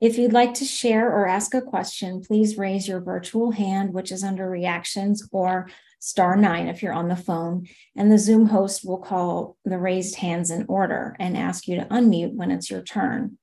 If 0.00 0.18
you'd 0.18 0.32
like 0.32 0.54
to 0.54 0.64
share 0.64 1.08
or 1.08 1.28
ask 1.28 1.54
a 1.54 1.62
question, 1.62 2.20
please 2.20 2.58
raise 2.58 2.88
your 2.88 3.00
virtual 3.00 3.52
hand, 3.52 3.94
which 3.94 4.10
is 4.10 4.24
under 4.24 4.50
reactions, 4.50 5.28
or 5.30 5.68
star 6.00 6.34
nine 6.34 6.66
if 6.66 6.82
you're 6.82 6.92
on 6.92 7.06
the 7.06 7.14
phone, 7.14 7.68
and 7.94 8.10
the 8.10 8.18
Zoom 8.18 8.46
host 8.46 8.84
will 8.84 8.98
call 8.98 9.56
the 9.64 9.78
raised 9.78 10.16
hands 10.16 10.50
in 10.50 10.66
order 10.68 11.14
and 11.20 11.36
ask 11.36 11.68
you 11.68 11.76
to 11.76 11.86
unmute 11.86 12.34
when 12.34 12.50
it's 12.50 12.68
your 12.68 12.82
turn. 12.82 13.38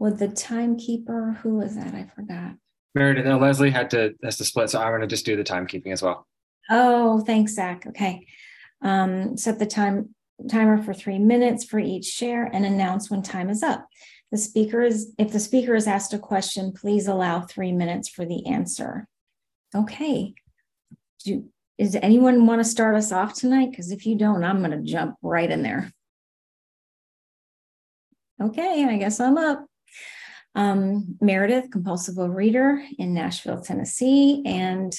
Would 0.00 0.18
the 0.18 0.28
timekeeper, 0.28 1.38
who 1.42 1.58
was 1.58 1.76
that? 1.76 1.94
I 1.94 2.10
forgot. 2.12 2.56
Meredith, 2.96 3.24
no, 3.24 3.38
Leslie 3.38 3.70
had 3.70 3.90
to 3.90 4.14
has 4.24 4.36
to 4.38 4.44
split, 4.44 4.70
so 4.70 4.80
I'm 4.80 4.90
going 4.90 5.02
to 5.02 5.06
just 5.06 5.24
do 5.24 5.36
the 5.36 5.44
timekeeping 5.44 5.92
as 5.92 6.02
well. 6.02 6.26
Oh, 6.70 7.20
thanks, 7.20 7.54
Zach. 7.54 7.86
Okay. 7.88 8.26
Um, 8.80 9.36
set 9.36 9.58
the 9.58 9.66
time 9.66 10.14
timer 10.48 10.82
for 10.82 10.94
three 10.94 11.18
minutes 11.18 11.64
for 11.64 11.78
each 11.78 12.06
share 12.06 12.44
and 12.44 12.64
announce 12.64 13.10
when 13.10 13.22
time 13.22 13.50
is 13.50 13.62
up. 13.62 13.86
The 14.30 14.38
speaker 14.38 14.80
is, 14.80 15.12
if 15.18 15.32
the 15.32 15.40
speaker 15.40 15.74
is 15.74 15.86
asked 15.86 16.14
a 16.14 16.18
question, 16.18 16.72
please 16.72 17.08
allow 17.08 17.40
three 17.40 17.72
minutes 17.72 18.08
for 18.08 18.24
the 18.24 18.46
answer. 18.46 19.06
Okay, 19.74 20.34
do, 21.24 21.48
does 21.78 21.96
anyone 21.96 22.46
want 22.46 22.60
to 22.60 22.64
start 22.64 22.94
us 22.94 23.12
off 23.12 23.34
tonight? 23.34 23.70
Because 23.70 23.90
if 23.90 24.06
you 24.06 24.16
don't, 24.16 24.44
I'm 24.44 24.60
going 24.60 24.70
to 24.70 24.82
jump 24.82 25.16
right 25.22 25.50
in 25.50 25.62
there. 25.62 25.92
Okay, 28.40 28.86
I 28.88 28.96
guess 28.96 29.20
I'm 29.20 29.36
up. 29.36 29.66
Um, 30.54 31.16
Meredith, 31.20 31.70
compulsive 31.70 32.16
reader 32.16 32.82
in 32.98 33.12
Nashville, 33.12 33.60
Tennessee. 33.60 34.42
And 34.46 34.92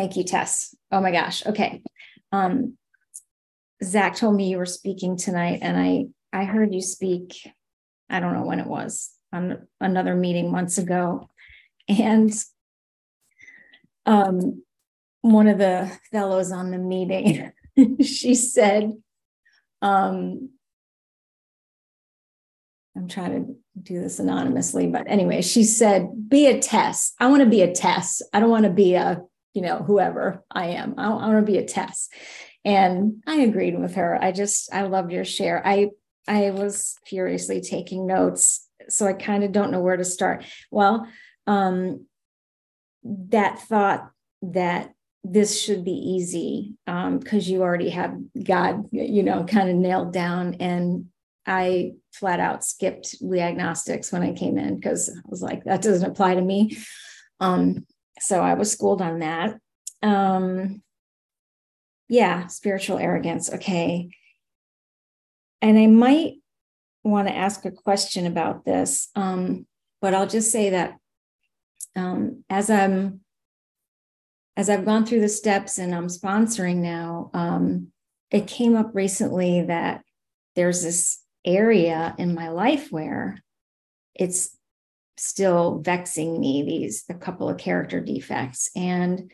thank 0.00 0.16
you, 0.16 0.24
Tess. 0.24 0.74
Oh 0.90 1.02
my 1.02 1.12
gosh. 1.12 1.44
Okay. 1.44 1.82
Um, 2.32 2.78
Zach 3.84 4.16
told 4.16 4.34
me 4.34 4.48
you 4.48 4.56
were 4.56 4.64
speaking 4.64 5.18
tonight, 5.18 5.58
and 5.60 5.76
I 5.76 6.06
I 6.32 6.44
heard 6.44 6.72
you 6.72 6.80
speak. 6.80 7.46
I 8.08 8.18
don't 8.18 8.32
know 8.32 8.46
when 8.46 8.60
it 8.60 8.66
was 8.66 9.10
on 9.30 9.66
another 9.78 10.14
meeting 10.14 10.50
months 10.50 10.78
ago, 10.78 11.28
and 11.86 12.32
um, 14.06 14.62
one 15.20 15.48
of 15.48 15.58
the 15.58 15.92
fellows 16.10 16.50
on 16.50 16.70
the 16.70 16.78
meeting, 16.78 17.52
she 18.00 18.34
said, 18.34 18.94
um, 19.82 20.48
I'm 22.96 23.06
trying 23.06 23.32
to 23.32 23.54
do 23.82 24.00
this 24.00 24.18
anonymously, 24.18 24.86
but 24.86 25.04
anyway, 25.08 25.42
she 25.42 25.62
said, 25.62 26.28
be 26.28 26.46
a 26.46 26.58
Tess. 26.58 27.12
I 27.20 27.26
want 27.28 27.42
to 27.42 27.48
be 27.48 27.60
a 27.60 27.72
Tess. 27.72 28.22
I 28.32 28.40
don't 28.40 28.50
want 28.50 28.64
to 28.64 28.70
be 28.70 28.94
a, 28.94 29.20
you 29.54 29.62
know, 29.62 29.78
whoever 29.78 30.44
I 30.50 30.66
am. 30.68 30.94
I, 30.98 31.08
want 31.08 31.44
to 31.44 31.52
be 31.52 31.58
a 31.58 31.64
Tess. 31.64 32.08
And 32.64 33.22
I 33.26 33.36
agreed 33.36 33.78
with 33.78 33.94
her. 33.94 34.22
I 34.22 34.32
just, 34.32 34.72
I 34.72 34.82
loved 34.82 35.12
your 35.12 35.24
share. 35.24 35.66
I, 35.66 35.90
I 36.28 36.50
was 36.50 36.96
furiously 37.06 37.60
taking 37.60 38.06
notes. 38.06 38.68
So 38.88 39.06
I 39.06 39.12
kind 39.12 39.44
of 39.44 39.52
don't 39.52 39.70
know 39.70 39.80
where 39.80 39.96
to 39.96 40.04
start. 40.04 40.44
Well, 40.70 41.08
um, 41.46 42.06
that 43.04 43.60
thought 43.60 44.10
that 44.42 44.92
this 45.24 45.60
should 45.60 45.84
be 45.84 45.92
easy 45.92 46.74
because 46.86 47.48
um, 47.48 47.52
you 47.52 47.62
already 47.62 47.90
have 47.90 48.16
God, 48.42 48.86
you 48.92 49.22
know, 49.22 49.44
kind 49.44 49.68
of 49.68 49.76
nailed 49.76 50.12
down. 50.12 50.54
And 50.60 51.06
I 51.46 51.92
flat 52.12 52.40
out 52.40 52.64
skipped 52.64 53.16
the 53.20 53.40
agnostics 53.40 54.12
when 54.12 54.22
I 54.22 54.32
came 54.32 54.58
in 54.58 54.76
because 54.76 55.08
I 55.08 55.20
was 55.26 55.42
like, 55.42 55.64
that 55.64 55.82
doesn't 55.82 56.10
apply 56.10 56.34
to 56.34 56.42
me. 56.42 56.76
Um, 57.40 57.86
so 58.20 58.40
I 58.40 58.54
was 58.54 58.70
schooled 58.70 59.02
on 59.02 59.20
that. 59.20 59.58
Um, 60.02 60.82
yeah, 62.08 62.46
spiritual 62.48 62.98
arrogance. 62.98 63.52
Okay. 63.52 64.10
And 65.62 65.78
I 65.78 65.86
might 65.86 66.34
want 67.04 67.28
to 67.28 67.36
ask 67.36 67.64
a 67.64 67.70
question 67.70 68.26
about 68.26 68.64
this, 68.64 69.08
um, 69.14 69.66
but 70.00 70.14
I'll 70.14 70.26
just 70.26 70.50
say 70.50 70.70
that 70.70 70.96
um, 71.96 72.44
as 72.50 72.70
I'm 72.70 73.20
as 74.56 74.68
I've 74.68 74.84
gone 74.84 75.06
through 75.06 75.20
the 75.20 75.28
steps 75.28 75.78
and 75.78 75.94
I'm 75.94 76.08
sponsoring 76.08 76.76
now, 76.76 77.30
um, 77.32 77.92
it 78.30 78.46
came 78.46 78.76
up 78.76 78.90
recently 78.94 79.62
that 79.62 80.02
there's 80.54 80.82
this 80.82 81.22
area 81.44 82.14
in 82.18 82.34
my 82.34 82.48
life 82.48 82.88
where 82.90 83.42
it's 84.14 84.56
still 85.20 85.80
vexing 85.80 86.40
me, 86.40 86.62
these 86.62 87.04
a 87.10 87.14
couple 87.14 87.48
of 87.48 87.58
character 87.58 88.00
defects. 88.00 88.70
And 88.74 89.30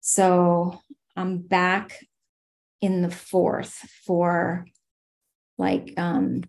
so 0.00 0.78
I'm 1.16 1.38
back 1.38 1.98
in 2.82 3.00
the 3.00 3.10
fourth 3.10 3.72
for 4.04 4.66
like 5.56 5.94
um, 5.96 6.42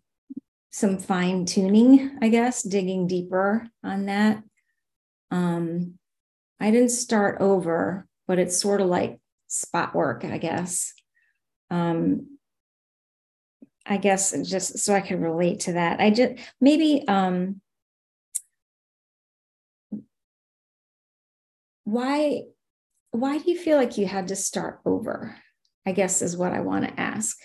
some 0.69 0.97
fine 0.97 1.45
tuning, 1.45 2.17
I 2.21 2.27
guess, 2.27 2.62
digging 2.62 3.08
deeper 3.08 3.69
on 3.84 4.08
that. 4.08 4.43
Um, 5.32 5.97
I 6.60 6.69
didn't 6.71 6.89
start 6.89 7.39
over, 7.39 8.06
but 8.27 8.38
it's 8.38 8.60
sort 8.60 8.82
of 8.82 8.88
like 8.88 9.19
spot 9.47 9.95
work, 9.95 10.25
I 10.25 10.39
guess. 10.39 10.93
Um, 11.71 12.38
I 13.86 13.95
guess 13.95 14.36
just 14.45 14.80
so 14.80 14.93
I 14.93 14.99
could 14.99 15.21
relate 15.21 15.62
to 15.62 15.73
that. 15.73 16.01
I 16.01 16.10
just 16.10 16.34
maybe 16.60 17.06
um, 17.08 17.62
why 21.88 22.41
why 23.12 23.38
do 23.38 23.50
you 23.50 23.58
feel 23.58 23.78
like 23.78 23.97
you 23.97 24.06
had 24.06 24.28
to 24.28 24.36
start 24.36 24.82
over? 24.86 25.38
I 25.86 25.93
guess 25.93 26.21
is 26.21 26.36
what 26.36 26.52
I 26.52 26.60
want 26.60 26.84
to 26.84 27.00
ask. 27.00 27.38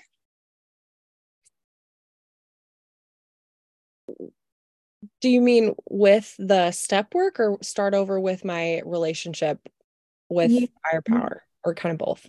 Do 5.21 5.29
you 5.29 5.41
mean 5.41 5.77
with 5.89 6.35
the 6.41 6.73
step 6.73 7.15
work 7.15 7.39
or 7.39 7.59
start 7.63 7.95
over 7.95 8.19
with 8.19 8.45
my 8.45 8.83
relationship 8.85 9.61
with 10.29 10.51
you, 10.51 10.67
higher 10.85 11.03
power 11.03 11.45
or 11.63 11.77
kind 11.77 11.93
of 11.93 11.99
both? 11.99 12.29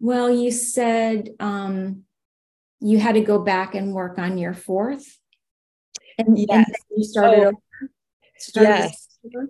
Well, 0.00 0.28
you 0.28 0.50
said 0.50 1.30
um, 1.38 2.02
you 2.80 2.98
had 2.98 3.14
to 3.14 3.20
go 3.20 3.38
back 3.38 3.76
and 3.76 3.94
work 3.94 4.18
on 4.18 4.38
your 4.38 4.54
fourth. 4.54 5.06
And, 6.18 6.36
yes. 6.36 6.48
and 6.50 6.66
you 6.96 7.04
started 7.04 7.44
oh, 7.44 7.46
over. 7.46 7.90
Started 8.38 8.68
yes. 8.68 9.08
Over? 9.24 9.48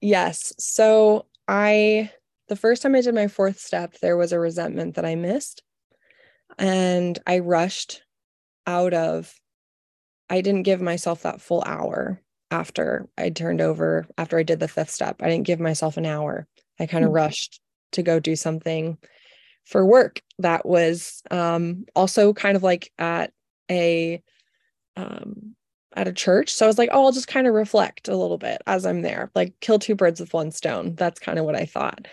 Yes. 0.00 0.52
So 0.58 1.26
I, 1.48 2.12
the 2.48 2.56
first 2.56 2.82
time 2.82 2.94
I 2.94 3.00
did 3.00 3.14
my 3.14 3.26
fourth 3.26 3.58
step, 3.58 3.94
there 4.00 4.16
was 4.16 4.32
a 4.32 4.38
resentment 4.38 4.94
that 4.96 5.04
I 5.04 5.14
missed. 5.14 5.62
And 6.58 7.18
I 7.26 7.40
rushed 7.40 8.02
out 8.66 8.94
of 8.94 9.32
I 10.30 10.42
didn't 10.42 10.64
give 10.64 10.80
myself 10.80 11.22
that 11.22 11.40
full 11.40 11.62
hour 11.66 12.20
after 12.50 13.08
I 13.16 13.30
turned 13.30 13.60
over, 13.60 14.06
after 14.16 14.38
I 14.38 14.42
did 14.42 14.60
the 14.60 14.68
fifth 14.68 14.90
step. 14.90 15.22
I 15.22 15.28
didn't 15.28 15.46
give 15.46 15.60
myself 15.60 15.96
an 15.96 16.06
hour. 16.06 16.46
I 16.78 16.86
kind 16.86 17.04
of 17.04 17.08
mm-hmm. 17.08 17.16
rushed 17.16 17.60
to 17.92 18.02
go 18.02 18.20
do 18.20 18.36
something 18.36 18.98
for 19.64 19.84
work 19.84 20.20
that 20.38 20.66
was 20.66 21.22
um, 21.30 21.84
also 21.94 22.32
kind 22.32 22.56
of 22.56 22.62
like 22.62 22.90
at 22.98 23.32
a 23.70 24.22
um, 24.96 25.54
at 25.98 26.08
a 26.08 26.12
church. 26.12 26.54
So 26.54 26.64
I 26.64 26.68
was 26.68 26.78
like, 26.78 26.90
oh, 26.92 27.06
I'll 27.06 27.12
just 27.12 27.26
kind 27.26 27.48
of 27.48 27.54
reflect 27.54 28.06
a 28.06 28.16
little 28.16 28.38
bit 28.38 28.62
as 28.68 28.86
I'm 28.86 29.02
there, 29.02 29.32
like 29.34 29.58
kill 29.60 29.80
two 29.80 29.96
birds 29.96 30.20
with 30.20 30.32
one 30.32 30.52
stone. 30.52 30.94
That's 30.94 31.18
kind 31.18 31.40
of 31.40 31.44
what 31.44 31.56
I 31.56 31.64
thought. 31.64 32.06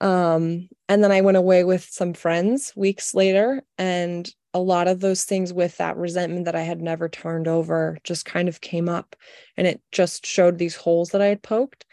Um, 0.00 0.68
and 0.90 1.02
then 1.02 1.10
I 1.10 1.22
went 1.22 1.38
away 1.38 1.64
with 1.64 1.84
some 1.84 2.12
friends 2.12 2.74
weeks 2.76 3.14
later, 3.14 3.62
and 3.78 4.30
a 4.52 4.60
lot 4.60 4.88
of 4.88 5.00
those 5.00 5.24
things 5.24 5.54
with 5.54 5.78
that 5.78 5.96
resentment 5.96 6.44
that 6.44 6.54
I 6.54 6.60
had 6.60 6.82
never 6.82 7.08
turned 7.08 7.48
over 7.48 7.96
just 8.04 8.26
kind 8.26 8.48
of 8.48 8.60
came 8.60 8.88
up 8.88 9.16
and 9.56 9.66
it 9.66 9.80
just 9.90 10.24
showed 10.24 10.58
these 10.58 10.76
holes 10.76 11.10
that 11.10 11.22
I 11.22 11.26
had 11.26 11.42
poked. 11.42 11.86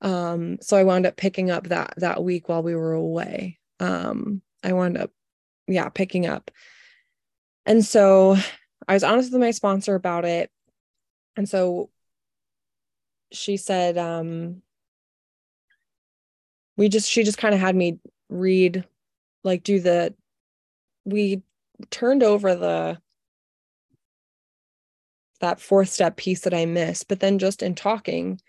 Um, 0.00 0.58
so 0.60 0.76
I 0.76 0.84
wound 0.84 1.06
up 1.06 1.16
picking 1.16 1.50
up 1.50 1.68
that 1.68 1.94
that 1.98 2.22
week 2.22 2.48
while 2.48 2.62
we 2.62 2.74
were 2.74 2.92
away. 2.92 3.58
Um, 3.80 4.40
I 4.62 4.72
wound 4.72 4.96
up, 4.96 5.10
yeah, 5.66 5.88
picking 5.88 6.26
up. 6.26 6.50
And 7.66 7.84
so 7.84 8.36
I 8.88 8.94
was 8.94 9.04
honest 9.04 9.32
with 9.32 9.40
my 9.40 9.50
sponsor 9.50 9.94
about 9.94 10.24
it. 10.24 10.50
And 11.36 11.48
so 11.48 11.90
she 13.32 13.56
said, 13.56 13.96
um, 13.96 14.62
we 16.76 16.88
just, 16.88 17.10
she 17.10 17.22
just 17.22 17.38
kind 17.38 17.54
of 17.54 17.60
had 17.60 17.76
me 17.76 17.98
read, 18.28 18.84
like, 19.44 19.62
do 19.62 19.80
the, 19.80 20.14
we 21.04 21.42
turned 21.90 22.22
over 22.22 22.54
the, 22.54 23.00
that 25.40 25.60
fourth 25.60 25.88
step 25.88 26.16
piece 26.16 26.42
that 26.42 26.54
I 26.54 26.66
missed. 26.66 27.08
But 27.08 27.20
then 27.20 27.38
just 27.38 27.62
in 27.62 27.74
talking, 27.74 28.40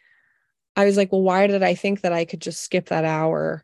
I 0.75 0.85
was 0.85 0.97
like, 0.97 1.11
well, 1.11 1.21
why 1.21 1.47
did 1.47 1.63
I 1.63 1.75
think 1.75 2.01
that 2.01 2.13
I 2.13 2.25
could 2.25 2.41
just 2.41 2.61
skip 2.61 2.87
that 2.87 3.05
hour 3.05 3.63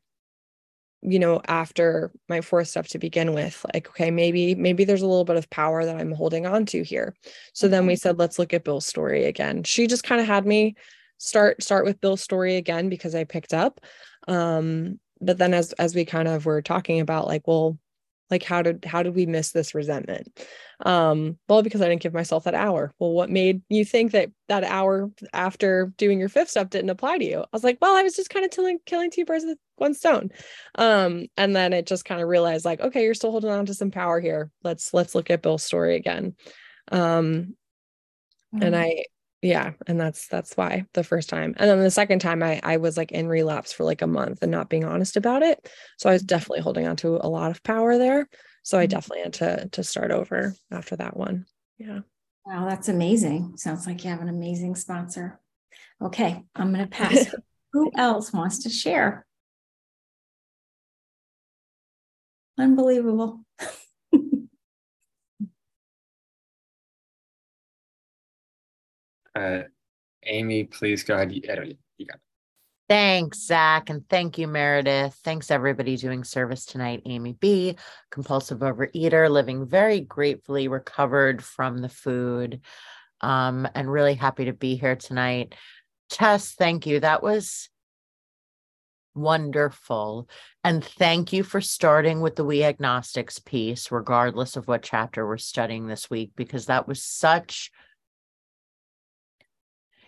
you 1.02 1.20
know 1.20 1.42
after 1.48 2.12
my 2.28 2.42
fourth 2.42 2.68
step 2.68 2.86
to 2.88 3.00
begin 3.00 3.34
with 3.34 3.66
like 3.74 3.88
okay 3.90 4.12
maybe 4.12 4.54
maybe 4.56 4.84
there's 4.84 5.02
a 5.02 5.08
little 5.08 5.24
bit 5.24 5.38
of 5.38 5.50
power 5.50 5.86
that 5.86 5.96
i'm 5.96 6.12
holding 6.12 6.46
on 6.46 6.66
to 6.66 6.84
here. 6.84 7.16
So 7.54 7.68
then 7.68 7.86
we 7.86 7.96
said 7.96 8.20
let's 8.20 8.38
look 8.38 8.54
at 8.54 8.64
bill's 8.64 8.86
story 8.86 9.26
again. 9.26 9.64
She 9.64 9.88
just 9.88 10.04
kind 10.04 10.20
of 10.20 10.28
had 10.28 10.46
me 10.46 10.76
start 11.18 11.62
start 11.62 11.86
with 11.86 12.02
bill's 12.02 12.22
story 12.22 12.56
again 12.56 12.88
because 12.88 13.14
i 13.14 13.26
picked 13.26 13.54
up 13.54 13.82
um 14.30 14.98
but 15.20 15.38
then 15.38 15.54
as 15.54 15.74
as 15.74 15.94
we 15.94 16.06
kind 16.06 16.30
of 16.30 16.46
were 16.46 16.62
talking 16.62 17.02
about 17.02 17.28
like 17.28 17.46
well 17.46 17.78
like 18.32 18.44
how 18.44 18.62
did 18.62 18.86
how 18.86 19.04
did 19.04 19.14
we 19.16 19.26
miss 19.26 19.52
this 19.52 19.76
resentment 19.76 20.28
um 20.86 21.38
well 21.50 21.62
because 21.62 21.82
i 21.82 21.90
didn't 21.90 22.02
give 22.02 22.14
myself 22.14 22.46
that 22.46 22.54
hour. 22.54 22.94
Well 23.00 23.12
what 23.12 23.30
made 23.30 23.62
you 23.70 23.84
think 23.84 24.14
that 24.14 24.30
that 24.48 24.64
hour 24.64 25.12
after 25.34 25.94
doing 25.98 26.20
your 26.20 26.30
fifth 26.30 26.50
step 26.50 26.70
didn't 26.70 26.90
apply 26.90 27.18
to 27.18 27.26
you? 27.26 27.42
I 27.42 27.48
was 27.52 27.64
like 27.64 27.78
well 27.82 27.96
i 27.96 28.04
was 28.04 28.16
just 28.16 28.30
kind 28.30 28.46
of 28.46 28.52
killing 28.52 28.80
killing 28.86 29.12
two 29.12 29.26
birds 29.26 29.44
with 29.46 29.58
one 29.76 29.94
stone. 29.94 30.30
Um 30.76 31.26
and 31.36 31.56
then 31.56 31.74
it 31.74 31.86
just 31.86 32.06
kind 32.06 32.22
of 32.22 32.30
realized 32.30 32.66
like 32.66 32.80
okay 32.80 33.04
you're 33.04 33.14
still 33.14 33.32
holding 33.32 33.50
on 33.50 33.66
to 33.66 33.74
some 33.74 33.92
power 33.92 34.20
here. 34.22 34.52
Let's 34.64 34.94
let's 34.94 35.16
look 35.16 35.30
at 35.30 35.42
bill's 35.42 35.64
story 35.64 35.96
again. 35.96 36.36
Um 36.92 37.56
mm-hmm. 38.54 38.64
and 38.64 38.76
i 38.76 39.04
yeah 39.42 39.72
and 39.88 40.00
that's 40.00 40.28
that's 40.28 40.56
why 40.56 40.86
the 40.94 41.04
first 41.04 41.30
time. 41.30 41.56
And 41.58 41.70
then 41.70 41.80
the 41.82 41.92
second 41.92 42.20
time 42.20 42.42
i 42.42 42.62
i 42.64 42.78
was 42.78 42.96
like 42.96 43.12
in 43.12 43.28
relapse 43.28 43.74
for 43.74 43.84
like 43.84 44.02
a 44.02 44.08
month 44.08 44.44
and 44.44 44.52
not 44.52 44.70
being 44.70 44.86
honest 44.86 45.18
about 45.18 45.44
it. 45.44 45.70
So 45.98 46.10
i 46.10 46.14
was 46.14 46.24
definitely 46.24 46.62
holding 46.62 46.88
on 46.88 46.96
to 46.98 47.20
a 47.22 47.28
lot 47.28 47.52
of 47.52 47.64
power 47.64 47.98
there 47.98 48.30
so 48.64 48.78
i 48.78 48.84
mm-hmm. 48.84 48.92
definitely 48.92 49.24
had 49.24 49.34
to 49.34 49.70
to 49.72 49.84
start 49.84 50.12
over 50.12 50.54
after 50.72 50.96
that 50.96 51.16
one. 51.16 51.46
Yeah. 51.78 52.00
Wow 52.46 52.68
that's 52.68 52.90
amazing. 52.90 53.58
Sounds 53.58 53.86
like 53.86 54.04
you 54.04 54.10
have 54.10 54.22
an 54.22 54.30
amazing 54.30 54.76
sponsor. 54.76 55.40
Okay 56.02 56.44
i'm 56.56 56.74
going 56.74 56.86
to 56.86 56.90
pass 56.90 57.34
who 57.74 57.92
else 57.96 58.34
wants 58.34 58.60
to 58.64 58.70
share? 58.70 59.26
Unbelievable. 62.58 63.42
Uh, 69.36 69.62
Amy, 70.24 70.66
please 70.66 71.04
go 71.04 71.16
ahead. 71.16 71.32
You, 71.32 71.42
you 71.98 72.06
got 72.06 72.16
it. 72.16 72.22
Thanks, 72.90 73.46
Zach, 73.46 73.92
and 73.92 74.10
thank 74.10 74.40
you, 74.40 74.48
Meredith. 74.48 75.14
Thanks, 75.24 75.52
everybody 75.52 75.96
doing 75.96 76.24
service 76.24 76.66
tonight. 76.66 77.04
Amy 77.06 77.34
B, 77.34 77.76
compulsive 78.10 78.60
overeater, 78.60 79.30
living 79.30 79.68
very 79.68 80.02
gratefully 80.02 80.68
recovered 80.68 81.44
from 81.44 81.78
the 81.78 81.88
food, 81.88 82.62
um, 83.22 83.68
and 83.76 83.92
really 83.92 84.16
happy 84.16 84.46
to 84.46 84.54
be 84.54 84.76
here 84.76 84.96
tonight. 84.96 85.54
Tess, 86.10 86.54
thank 86.54 86.88
you. 86.88 87.00
That 87.00 87.22
was 87.22 87.70
wonderful. 89.14 90.28
And 90.64 90.84
thank 90.84 91.32
you 91.32 91.44
for 91.44 91.62
starting 91.62 92.22
with 92.22 92.36
the 92.36 92.44
We 92.44 92.64
Agnostics 92.64 93.38
piece, 93.38 93.92
regardless 93.92 94.56
of 94.56 94.68
what 94.68 94.82
chapter 94.82 95.28
we're 95.28 95.38
studying 95.38 95.86
this 95.86 96.10
week, 96.10 96.32
because 96.36 96.66
that 96.66 96.88
was 96.88 97.04
such 97.04 97.70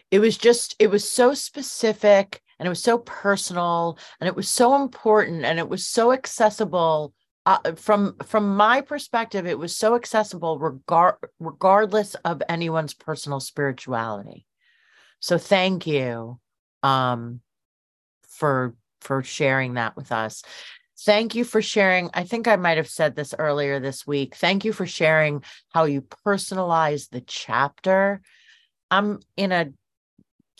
it 0.09 0.19
was 0.19 0.37
just 0.37 0.75
it 0.77 0.89
was 0.89 1.09
so 1.09 1.33
specific 1.33 2.41
and 2.61 2.67
it 2.67 2.69
was 2.69 2.83
so 2.83 2.99
personal 2.99 3.97
and 4.19 4.27
it 4.27 4.35
was 4.35 4.47
so 4.47 4.75
important 4.75 5.45
and 5.45 5.57
it 5.57 5.67
was 5.67 5.87
so 5.87 6.11
accessible 6.11 7.11
uh, 7.47 7.73
from 7.73 8.15
from 8.23 8.55
my 8.55 8.81
perspective 8.81 9.47
it 9.47 9.57
was 9.57 9.75
so 9.75 9.95
accessible 9.95 10.59
regard 10.59 11.15
regardless 11.39 12.13
of 12.23 12.43
anyone's 12.47 12.93
personal 12.93 13.39
spirituality. 13.39 14.45
So 15.21 15.39
thank 15.39 15.87
you 15.87 16.39
um 16.83 17.41
for 18.29 18.75
for 18.99 19.23
sharing 19.23 19.73
that 19.73 19.95
with 19.95 20.11
us. 20.11 20.43
Thank 20.99 21.33
you 21.33 21.43
for 21.43 21.63
sharing 21.63 22.11
i 22.13 22.25
think 22.25 22.47
i 22.47 22.57
might 22.57 22.77
have 22.77 22.87
said 22.87 23.15
this 23.15 23.33
earlier 23.39 23.79
this 23.79 24.05
week 24.05 24.35
thank 24.35 24.65
you 24.65 24.71
for 24.71 24.85
sharing 24.85 25.43
how 25.69 25.85
you 25.85 26.03
personalize 26.27 27.09
the 27.09 27.21
chapter. 27.21 28.21
I'm 28.91 29.19
in 29.35 29.51
a 29.51 29.71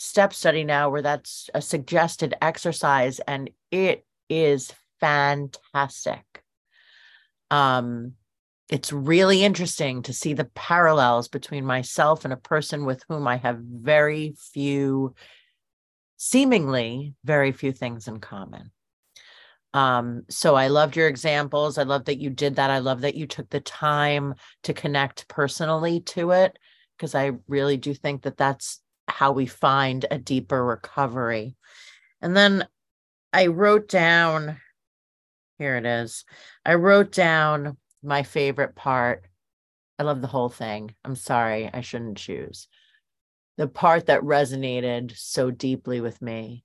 step 0.02 0.34
study 0.34 0.64
now 0.64 0.90
where 0.90 1.04
that's 1.04 1.48
a 1.54 1.62
suggested 1.62 2.34
exercise 2.42 3.20
and 3.20 3.52
it 3.70 4.04
is 4.30 4.74
fantastic. 5.00 6.44
Um 7.52 8.14
it's 8.70 8.92
really 8.92 9.44
interesting 9.44 10.02
to 10.04 10.14
see 10.14 10.34
the 10.34 10.50
parallels 10.56 11.28
between 11.28 11.66
myself 11.66 12.24
and 12.24 12.34
a 12.34 12.38
person 12.38 12.86
with 12.86 13.04
whom 13.10 13.28
i 13.28 13.36
have 13.36 13.60
very 13.60 14.34
few 14.54 15.14
seemingly 16.18 17.14
very 17.24 17.52
few 17.52 17.72
things 17.72 18.08
in 18.08 18.20
common. 18.20 18.72
Um 19.76 20.24
so 20.30 20.56
i 20.56 20.68
loved 20.68 20.96
your 20.96 21.10
examples. 21.10 21.78
I 21.78 21.84
love 21.84 22.06
that 22.06 22.20
you 22.20 22.32
did 22.32 22.56
that. 22.56 22.72
I 22.72 22.80
love 22.80 23.02
that 23.02 23.16
you 23.16 23.28
took 23.28 23.52
the 23.52 23.60
time 23.60 24.34
to 24.64 24.74
connect 24.74 25.28
personally 25.28 26.00
to 26.16 26.32
it 26.32 26.58
because 26.98 27.14
i 27.14 27.34
really 27.48 27.78
do 27.78 27.94
think 27.94 28.24
that 28.24 28.38
that's 28.38 28.82
how 29.08 29.32
we 29.32 29.46
find 29.46 30.06
a 30.10 30.18
deeper 30.18 30.64
recovery. 30.64 31.56
And 32.22 32.36
then 32.36 32.68
I 33.34 33.48
wrote 33.48 33.88
down, 33.88 34.58
here 35.58 35.78
it 35.78 35.86
is. 35.86 36.26
I 36.66 36.76
wrote 36.76 37.12
down 37.12 37.78
my 38.04 38.24
favorite 38.24 38.76
part. 38.76 39.26
I 40.00 40.04
love 40.04 40.22
the 40.22 40.28
whole 40.28 40.50
thing. 40.50 40.96
I'm 41.06 41.16
sorry, 41.16 41.70
I 41.72 41.82
shouldn't 41.82 42.18
choose. 42.18 42.68
The 43.58 43.68
part 43.68 44.08
that 44.08 44.22
resonated 44.22 45.16
so 45.16 45.52
deeply 45.52 46.02
with 46.02 46.22
me. 46.22 46.64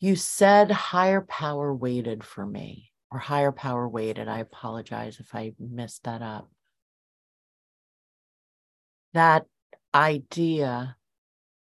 You 0.00 0.16
said 0.16 0.70
higher 0.70 1.20
power 1.20 1.74
waited 1.74 2.24
for 2.24 2.44
me, 2.44 2.90
or 3.12 3.18
higher 3.18 3.52
power 3.52 3.86
waited. 3.88 4.28
I 4.28 4.38
apologize 4.38 5.20
if 5.20 5.34
I 5.34 5.52
messed 5.58 6.04
that 6.04 6.22
up. 6.22 6.50
That 9.12 9.44
idea 9.94 10.96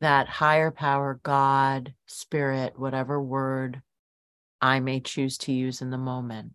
that 0.02 0.28
higher 0.28 0.72
power, 0.72 1.20
God, 1.24 1.94
spirit, 2.06 2.78
whatever 2.78 3.22
word 3.22 3.82
I 4.62 4.80
may 4.80 5.00
choose 5.00 5.38
to 5.40 5.52
use 5.52 5.82
in 5.82 5.92
the 5.92 5.98
moment, 5.98 6.54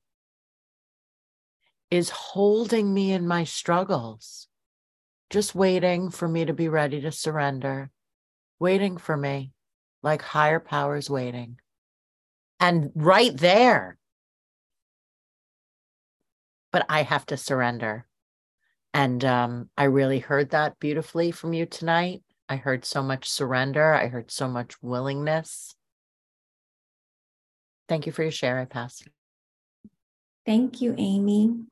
is 1.91 2.11
holding 2.11 2.93
me 2.93 3.13
in 3.13 3.27
my 3.27 3.45
struggles, 3.45 4.49
just 5.31 5.55
waiting 5.55 6.11
for 6.11 6.29
me 6.29 6.45
to 6.45 6.53
be 6.53 6.69
ready 6.69 7.01
to 7.01 7.13
surrender, 7.13 7.91
waiting 8.59 8.99
for 8.99 9.17
me 9.17 9.53
like 10.03 10.23
higher 10.23 10.61
powers 10.61 11.09
waiting. 11.09 11.59
And 12.61 12.91
right 12.95 13.37
there, 13.37 13.99
but 16.73 16.85
I 16.89 17.03
have 17.03 17.27
to 17.27 17.37
surrender. 17.37 18.08
And 18.94 19.24
um, 19.24 19.70
I 19.77 19.85
really 19.85 20.18
heard 20.18 20.51
that 20.51 20.79
beautifully 20.79 21.31
from 21.31 21.53
you 21.53 21.66
tonight. 21.66 22.22
I 22.48 22.57
heard 22.57 22.85
so 22.85 23.03
much 23.03 23.29
surrender. 23.29 23.92
I 23.92 24.09
heard 24.09 24.31
so 24.31 24.48
much 24.48 24.83
willingness. 24.83 25.74
Thank 27.88 28.07
you 28.07 28.12
for 28.12 28.22
your 28.22 28.33
share. 28.33 28.59
I 28.59 28.64
pass. 28.64 29.03
Thank 30.46 30.81
you, 30.81 30.94
Amy. 30.96 31.64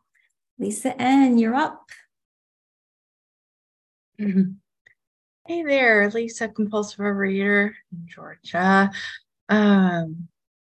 Lisa 0.58 1.00
N., 1.00 1.38
you're 1.38 1.54
up. 1.54 1.88
Hey 5.48 5.62
there, 5.62 6.10
Lisa, 6.10 6.48
compulsive 6.48 6.98
overeater 6.98 7.70
in 7.92 8.08
Georgia. 8.08 8.90
Um, 9.48 10.26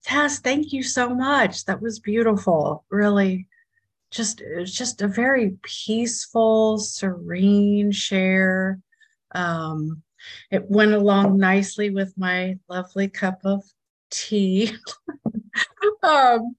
Tess, 0.03 0.39
thank 0.39 0.73
you 0.73 0.83
so 0.83 1.15
much. 1.15 1.63
That 1.65 1.81
was 1.81 1.99
beautiful. 1.99 2.83
Really 2.91 3.47
just 4.11 4.41
just 4.65 5.01
a 5.01 5.07
very 5.07 5.57
peaceful, 5.63 6.77
serene 6.77 7.91
share. 7.91 8.79
Um, 9.33 10.01
it 10.51 10.69
went 10.69 10.93
along 10.93 11.37
nicely 11.37 11.89
with 11.89 12.17
my 12.17 12.57
lovely 12.69 13.07
cup 13.07 13.39
of 13.43 13.63
tea. 14.09 14.73
um, 16.03 16.55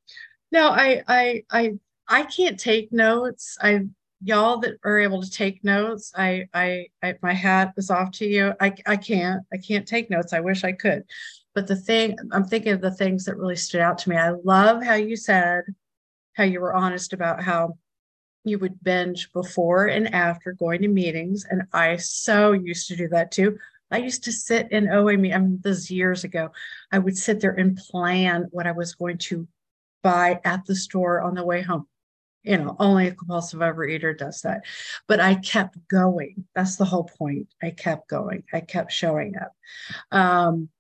no, 0.53 0.69
I 0.69 1.03
I 1.09 1.45
I 1.51 1.73
I 2.07 2.23
can't 2.25 2.59
take 2.59 2.93
notes. 2.93 3.57
I 3.61 3.87
y'all 4.23 4.59
that 4.59 4.75
are 4.85 4.99
able 4.99 5.23
to 5.23 5.31
take 5.31 5.63
notes, 5.65 6.13
I, 6.17 6.49
I, 6.53 6.87
I 7.03 7.15
my 7.23 7.33
hat 7.33 7.75
is 7.77 7.91
off 7.91 8.11
to 8.13 8.27
you. 8.27 8.55
I, 8.61 8.75
I 8.87 8.97
can't, 8.97 9.43
I 9.53 9.59
can't 9.59 9.87
take 9.87 10.11
notes. 10.11 10.33
I 10.33 10.41
wish 10.41 10.65
I 10.65 10.73
could. 10.73 11.05
But 11.55 11.67
the 11.67 11.77
thing, 11.77 12.17
I'm 12.33 12.45
thinking 12.45 12.73
of 12.73 12.81
the 12.81 12.91
things 12.91 13.25
that 13.25 13.37
really 13.37 13.57
stood 13.57 13.81
out 13.81 13.99
to 13.99 14.11
me. 14.11 14.17
I 14.17 14.31
love 14.31 14.83
how 14.83 14.95
you 14.95 15.17
said, 15.17 15.65
how 16.39 16.45
you 16.45 16.61
were 16.61 16.73
honest 16.73 17.13
about 17.13 17.43
how 17.43 17.77
you 18.45 18.59
would 18.61 18.83
binge 18.83 19.31
before 19.33 19.87
and 19.87 20.15
after 20.15 20.53
going 20.53 20.81
to 20.83 20.89
meetings. 20.89 21.45
And 21.51 21.65
I 21.73 21.97
so 21.97 22.53
used 22.53 22.89
to 22.89 22.97
do 22.97 23.09
that 23.09 23.33
too. 23.33 23.59
I 23.91 23.99
used 23.99 24.25
to 24.25 24.33
sit 24.33 24.71
in 24.71 24.89
OA 24.89 25.13
I 25.13 25.17
mean, 25.17 25.59
this 25.63 25.91
years 25.91 26.25
ago. 26.25 26.51
I 26.93 26.99
would 26.99 27.19
sit 27.19 27.41
there 27.41 27.53
and 27.53 27.77
plan 27.77 28.47
what 28.51 28.67
I 28.67 28.73
was 28.73 28.95
going 28.95 29.19
to 29.19 29.49
buy 30.03 30.41
at 30.45 30.65
the 30.65 30.77
store 30.77 31.21
on 31.21 31.35
the 31.35 31.45
way 31.45 31.61
home 31.61 31.87
you 32.45 32.57
know, 32.57 32.77
only 32.79 33.09
a 33.09 33.15
compulsive 33.15 33.61
overeater 33.61 34.17
does 34.17 34.41
that. 34.43 34.65
But 35.07 35.21
I 35.21 35.35
kept 35.35 35.77
going. 35.89 36.47
That's 36.55 36.77
the 36.77 36.85
whole 36.85 37.05
point. 37.05 37.49
I 37.63 37.71
kept 37.71 38.09
going. 38.09 38.45
I 38.53 38.61
kept 38.61 38.93
showing 38.93 39.35
up. 39.37 39.53
Um, 40.11 40.71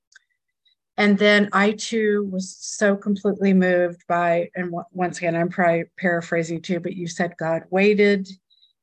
and 0.98 1.18
then 1.18 1.48
I 1.52 1.72
too 1.72 2.28
was 2.30 2.54
so 2.60 2.96
completely 2.96 3.54
moved 3.54 4.02
by, 4.06 4.50
and 4.54 4.66
w- 4.66 4.84
once 4.92 5.18
again, 5.18 5.34
I'm 5.36 5.48
probably 5.48 5.84
paraphrasing 5.98 6.60
too, 6.60 6.80
but 6.80 6.94
you 6.94 7.06
said 7.08 7.36
God 7.38 7.62
waited, 7.70 8.28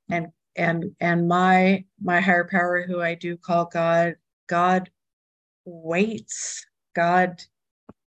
and 0.10 0.30
and 0.56 0.96
and 1.00 1.28
my 1.28 1.86
my 2.02 2.22
higher 2.22 2.48
power, 2.50 2.82
who 2.82 3.02
I 3.02 3.16
do 3.16 3.38
call 3.38 3.66
God, 3.66 4.16
God 4.48 4.90
waits. 5.66 6.66
God 6.96 7.42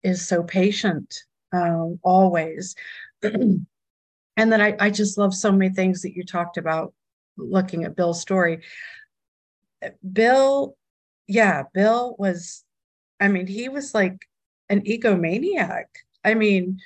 is 0.04 0.26
so 0.26 0.44
patient 0.44 1.24
um, 1.52 2.00
always. 2.04 2.76
and 3.24 3.66
then 4.38 4.62
I, 4.62 4.76
I 4.80 4.90
just 4.90 5.18
love 5.18 5.34
so 5.34 5.52
many 5.52 5.74
things 5.74 6.02
that 6.02 6.16
you 6.16 6.24
talked 6.24 6.58
about 6.58 6.94
looking 7.38 7.84
at 7.84 7.96
Bill's 7.96 8.22
story. 8.22 8.62
Bill, 10.12 10.76
yeah, 11.28 11.64
Bill 11.74 12.16
was, 12.18 12.64
I 13.20 13.28
mean, 13.28 13.48
he 13.48 13.70
was 13.70 13.94
like 13.94 14.28
an 14.70 14.82
egomaniac. 14.82 15.86
I 16.24 16.34
mean, 16.34 16.80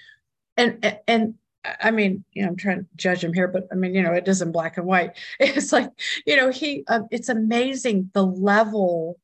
and 0.57 0.97
and 1.07 1.35
I 1.63 1.91
mean, 1.91 2.23
you 2.33 2.43
know, 2.43 2.49
I'm 2.49 2.55
trying 2.55 2.79
to 2.79 2.87
judge 2.95 3.23
him 3.23 3.33
here, 3.33 3.47
but 3.47 3.67
I 3.71 3.75
mean, 3.75 3.93
you 3.93 4.01
know, 4.01 4.13
it 4.13 4.27
isn't 4.27 4.51
black 4.51 4.77
and 4.77 4.85
white. 4.85 5.11
It's 5.39 5.71
like, 5.71 5.89
you 6.25 6.35
know, 6.35 6.49
he, 6.49 6.83
um, 6.87 7.07
it's 7.11 7.29
amazing 7.29 8.09
the 8.13 8.25
level 8.25 9.19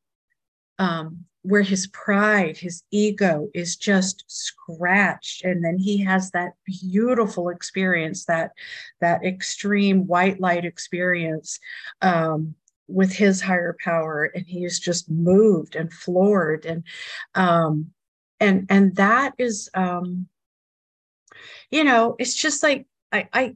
um, 0.77 1.25
where 1.41 1.63
his 1.63 1.87
pride, 1.87 2.57
his 2.57 2.83
ego 2.91 3.49
is 3.53 3.75
just 3.75 4.23
scratched. 4.27 5.45
And 5.45 5.63
then 5.63 5.77
he 5.77 6.03
has 6.03 6.31
that 6.31 6.51
beautiful 6.65 7.49
experience, 7.49 8.25
that 8.25 8.51
that 9.01 9.25
extreme 9.25 10.05
white 10.05 10.39
light 10.39 10.65
experience 10.65 11.59
um, 12.01 12.53
with 12.87 13.11
his 13.13 13.41
higher 13.41 13.75
power. 13.83 14.25
And 14.35 14.45
he 14.45 14.65
is 14.65 14.79
just 14.79 15.09
moved 15.09 15.75
and 15.75 15.91
floored. 15.91 16.65
And 16.65 16.83
um, 17.35 17.91
and 18.39 18.65
and 18.69 18.95
that 18.95 19.33
is 19.37 19.69
um, 19.73 20.27
you 21.71 21.83
know, 21.83 22.15
it's 22.19 22.35
just 22.35 22.63
like 22.63 22.85
I 23.11 23.27
I 23.33 23.55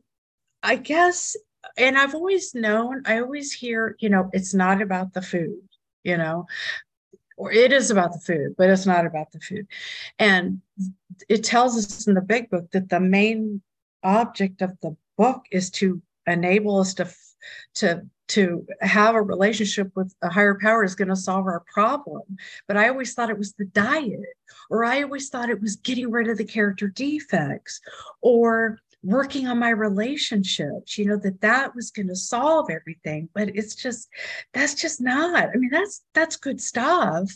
I 0.64 0.76
guess 0.76 1.36
and 1.78 1.98
I've 1.98 2.16
always 2.16 2.56
known, 2.56 3.04
I 3.06 3.20
always 3.20 3.52
hear, 3.52 3.96
you 4.00 4.10
know, 4.10 4.30
it's 4.34 4.54
not 4.54 4.82
about 4.82 5.14
the 5.14 5.22
food 5.22 5.62
you 6.04 6.18
know 6.18 6.48
or 7.42 7.52
it 7.52 7.74
is 7.74 7.90
about 7.90 8.14
the 8.14 8.20
food, 8.20 8.54
but 8.56 8.70
it's 8.70 8.86
not 8.86 9.08
about 9.08 9.32
the 9.32 9.40
food. 9.40 9.66
And 10.20 10.62
it 11.28 11.44
tells 11.44 11.76
us 11.76 12.06
in 12.06 12.14
the 12.14 12.22
big 12.22 12.52
book 12.52 12.70
that 12.72 12.90
the 12.90 13.00
main 13.00 13.64
object 14.04 14.62
of 14.62 14.80
the 14.82 14.96
book 15.18 15.46
is 15.52 15.72
to 15.72 16.02
enable 16.28 16.80
us 16.80 16.94
to 16.96 17.12
to 17.76 18.06
to 18.32 18.66
have 18.82 19.16
a 19.16 19.22
relationship 19.22 19.92
with 19.96 20.14
a 20.22 20.30
higher 20.30 20.58
power 20.62 20.84
is 20.84 20.96
going 20.96 21.10
to 21.10 21.16
solve 21.16 21.46
our 21.46 21.64
problem. 21.74 22.22
But 22.68 22.78
I 22.78 22.90
always 22.90 23.14
thought 23.14 23.30
it 23.30 23.38
was 23.38 23.54
the 23.54 23.66
diet, 23.66 24.20
or 24.70 24.86
I 24.86 25.04
always 25.04 25.30
thought 25.30 25.50
it 25.50 25.62
was 25.62 25.76
getting 25.76 26.10
rid 26.10 26.30
of 26.30 26.38
the 26.38 26.46
character 26.46 26.88
defects, 26.88 27.82
or 28.22 28.80
working 29.04 29.48
on 29.48 29.58
my 29.58 29.70
relationships 29.70 30.96
you 30.96 31.06
know 31.06 31.18
that 31.18 31.42
that 31.42 31.74
was 31.76 31.90
going 31.90 32.08
to 32.08 32.16
solve 32.16 32.70
everything 32.70 33.28
but 33.34 33.50
it's 33.56 33.74
just 33.74 34.08
that's 34.54 34.76
just 34.76 35.02
not 35.02 35.50
i 35.50 35.58
mean 35.58 35.72
that's 35.72 36.04
that's 36.14 36.36
good 36.36 36.62
stuff 36.62 37.32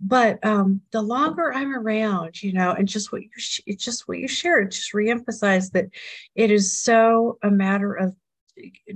but 0.00 0.44
um 0.44 0.80
the 0.90 1.00
longer 1.00 1.52
i'm 1.54 1.72
around 1.72 2.42
you 2.42 2.52
know 2.52 2.72
and 2.72 2.88
just 2.88 3.12
what 3.12 3.22
you 3.22 3.28
sh- 3.36 3.60
it's 3.64 3.84
just 3.84 4.08
what 4.08 4.18
you 4.18 4.26
shared 4.26 4.72
just 4.72 4.92
reemphasize 4.92 5.70
that 5.70 5.86
it 6.34 6.50
is 6.50 6.80
so 6.80 7.38
a 7.44 7.50
matter 7.50 7.94
of 7.94 8.16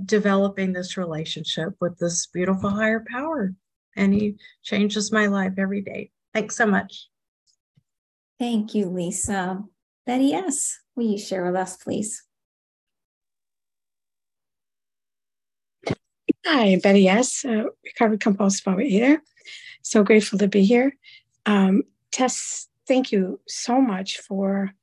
developing 0.05 0.73
this 0.73 0.97
relationship 0.97 1.73
with 1.81 1.97
this 1.99 2.27
beautiful 2.27 2.69
higher 2.69 3.03
power 3.11 3.53
and 3.95 4.13
he 4.13 4.35
changes 4.63 5.11
my 5.11 5.27
life 5.27 5.53
every 5.57 5.81
day 5.81 6.11
thanks 6.33 6.55
so 6.55 6.65
much 6.65 7.09
thank 8.39 8.73
you 8.73 8.89
lisa 8.89 9.63
betty 10.05 10.33
s 10.33 10.79
Will 10.99 11.11
you 11.11 11.17
share 11.17 11.45
with 11.45 11.55
us, 11.55 11.77
please? 11.77 12.23
Hi, 16.45 16.77
Betty 16.83 17.07
S., 17.07 17.45
uh, 17.45 17.63
recovered 17.85 18.19
compulsive 18.19 18.65
overeater. 18.65 19.19
So 19.81 20.03
grateful 20.03 20.39
to 20.39 20.49
be 20.49 20.65
here. 20.65 20.97
Um, 21.45 21.83
Tess, 22.11 22.67
thank 22.85 23.13
you 23.13 23.39
so 23.47 23.79
much 23.79 24.17
for 24.17 24.73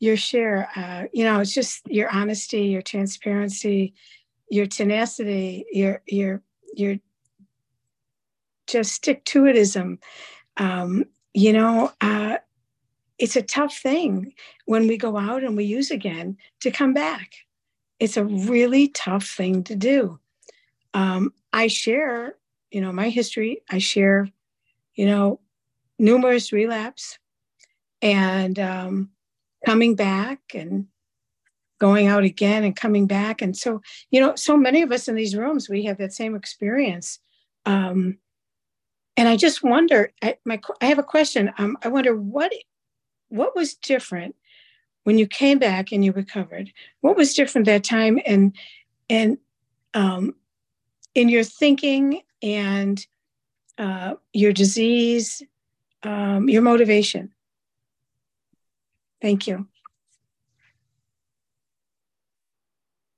your 0.00 0.16
share. 0.16 0.68
Uh, 0.74 1.04
you 1.12 1.24
know, 1.24 1.38
it's 1.38 1.54
just 1.54 1.86
your 1.86 2.10
honesty, 2.10 2.62
your 2.62 2.82
transparency, 2.82 3.94
your 4.48 4.66
tenacity, 4.66 5.66
your 5.70 6.02
your 6.06 6.42
your 6.74 6.96
just 8.66 8.92
stick 8.92 9.24
to 9.26 9.42
itism. 9.42 9.98
Um, 10.56 11.04
you 11.34 11.52
know, 11.52 11.92
uh, 12.00 12.38
it's 13.18 13.36
a 13.36 13.42
tough 13.42 13.76
thing 13.76 14.32
when 14.64 14.88
we 14.88 14.96
go 14.96 15.16
out 15.16 15.44
and 15.44 15.56
we 15.56 15.64
use 15.64 15.90
again 15.90 16.38
to 16.60 16.70
come 16.70 16.94
back. 16.94 17.34
It's 17.98 18.16
a 18.16 18.24
really 18.24 18.88
tough 18.88 19.26
thing 19.26 19.62
to 19.64 19.76
do. 19.76 20.18
Um, 20.94 21.34
I 21.52 21.66
share, 21.66 22.36
you 22.70 22.80
know, 22.80 22.92
my 22.92 23.10
history. 23.10 23.62
I 23.70 23.78
share, 23.78 24.28
you 24.94 25.06
know, 25.06 25.40
numerous 25.98 26.52
relapse 26.52 27.18
and 28.00 28.58
um, 28.58 29.10
coming 29.64 29.94
back 29.94 30.40
and 30.54 30.86
going 31.78 32.06
out 32.06 32.24
again 32.24 32.62
and 32.64 32.76
coming 32.76 33.06
back. 33.06 33.40
And 33.40 33.56
so, 33.56 33.80
you 34.10 34.20
know, 34.20 34.34
so 34.36 34.56
many 34.56 34.82
of 34.82 34.92
us 34.92 35.08
in 35.08 35.14
these 35.14 35.34
rooms, 35.34 35.68
we 35.68 35.84
have 35.84 35.98
that 35.98 36.12
same 36.12 36.34
experience. 36.34 37.18
Um, 37.66 38.18
and 39.16 39.28
I 39.28 39.36
just 39.36 39.62
wonder, 39.62 40.12
I, 40.22 40.36
my, 40.44 40.60
I 40.80 40.86
have 40.86 40.98
a 40.98 41.02
question. 41.02 41.52
Um, 41.58 41.76
I 41.82 41.88
wonder 41.88 42.14
what 42.16 42.52
what 43.28 43.54
was 43.54 43.74
different 43.74 44.34
when 45.04 45.18
you 45.18 45.26
came 45.26 45.58
back 45.58 45.92
and 45.92 46.04
you 46.04 46.12
recovered? 46.12 46.70
What 47.00 47.16
was 47.16 47.34
different 47.34 47.66
that 47.66 47.84
time 47.84 48.20
and 48.26 48.54
and 49.08 49.38
um, 49.94 50.34
in 51.14 51.28
your 51.28 51.44
thinking 51.44 52.22
and 52.42 53.04
uh, 53.78 54.14
your 54.32 54.52
disease, 54.52 55.42
um, 56.02 56.48
your 56.48 56.62
motivation? 56.62 57.32
Thank 59.20 59.46
you. 59.46 59.68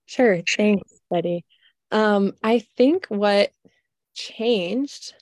Sure. 0.07 0.43
Thanks, 0.49 0.93
Betty. 1.11 1.45
Um, 1.91 2.33
I 2.43 2.61
think 2.77 3.07
what 3.07 3.53
changed 4.15 5.15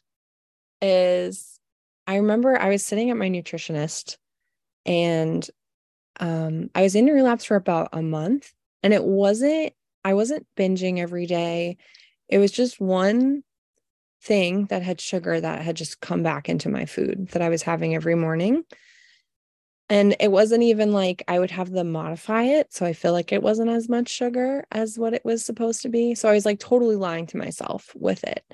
is 0.82 1.58
I 2.06 2.16
remember 2.16 2.58
I 2.58 2.70
was 2.70 2.84
sitting 2.84 3.10
at 3.10 3.16
my 3.16 3.28
nutritionist 3.28 4.16
and 4.86 5.48
um, 6.18 6.70
I 6.74 6.82
was 6.82 6.94
in 6.94 7.06
relapse 7.06 7.44
for 7.44 7.56
about 7.56 7.90
a 7.92 8.02
month, 8.02 8.52
and 8.82 8.92
it 8.92 9.04
wasn't 9.04 9.72
I 10.04 10.14
wasn't 10.14 10.46
binging 10.56 10.98
every 10.98 11.26
day. 11.26 11.76
It 12.28 12.38
was 12.38 12.52
just 12.52 12.80
one 12.80 13.42
thing 14.22 14.66
that 14.66 14.82
had 14.82 15.00
sugar 15.00 15.40
that 15.40 15.62
had 15.62 15.76
just 15.76 16.00
come 16.00 16.22
back 16.22 16.48
into 16.48 16.68
my 16.68 16.86
food 16.86 17.28
that 17.32 17.42
I 17.42 17.48
was 17.48 17.62
having 17.62 17.94
every 17.94 18.14
morning. 18.14 18.64
And 19.90 20.16
it 20.20 20.30
wasn't 20.30 20.62
even 20.62 20.92
like 20.92 21.22
I 21.28 21.38
would 21.38 21.50
have 21.50 21.70
them 21.70 21.92
modify 21.92 22.44
it. 22.44 22.72
So 22.72 22.86
I 22.86 22.94
feel 22.94 23.12
like 23.12 23.32
it 23.32 23.42
wasn't 23.42 23.70
as 23.70 23.88
much 23.88 24.08
sugar 24.08 24.64
as 24.70 24.98
what 24.98 25.12
it 25.12 25.24
was 25.24 25.44
supposed 25.44 25.82
to 25.82 25.88
be. 25.88 26.14
So 26.14 26.28
I 26.28 26.32
was 26.32 26.46
like 26.46 26.60
totally 26.60 26.96
lying 26.96 27.26
to 27.26 27.36
myself 27.36 27.92
with 27.94 28.24
it. 28.24 28.44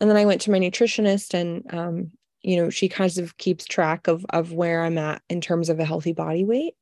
And 0.00 0.10
then 0.10 0.16
I 0.16 0.26
went 0.26 0.42
to 0.42 0.50
my 0.50 0.58
nutritionist 0.58 1.32
and 1.32 1.72
um, 1.72 2.10
you 2.44 2.56
know 2.56 2.70
she 2.70 2.88
kind 2.88 3.18
of 3.18 3.36
keeps 3.38 3.64
track 3.64 4.06
of 4.06 4.24
of 4.30 4.52
where 4.52 4.84
i'm 4.84 4.98
at 4.98 5.22
in 5.28 5.40
terms 5.40 5.68
of 5.68 5.80
a 5.80 5.84
healthy 5.84 6.12
body 6.12 6.44
weight 6.44 6.74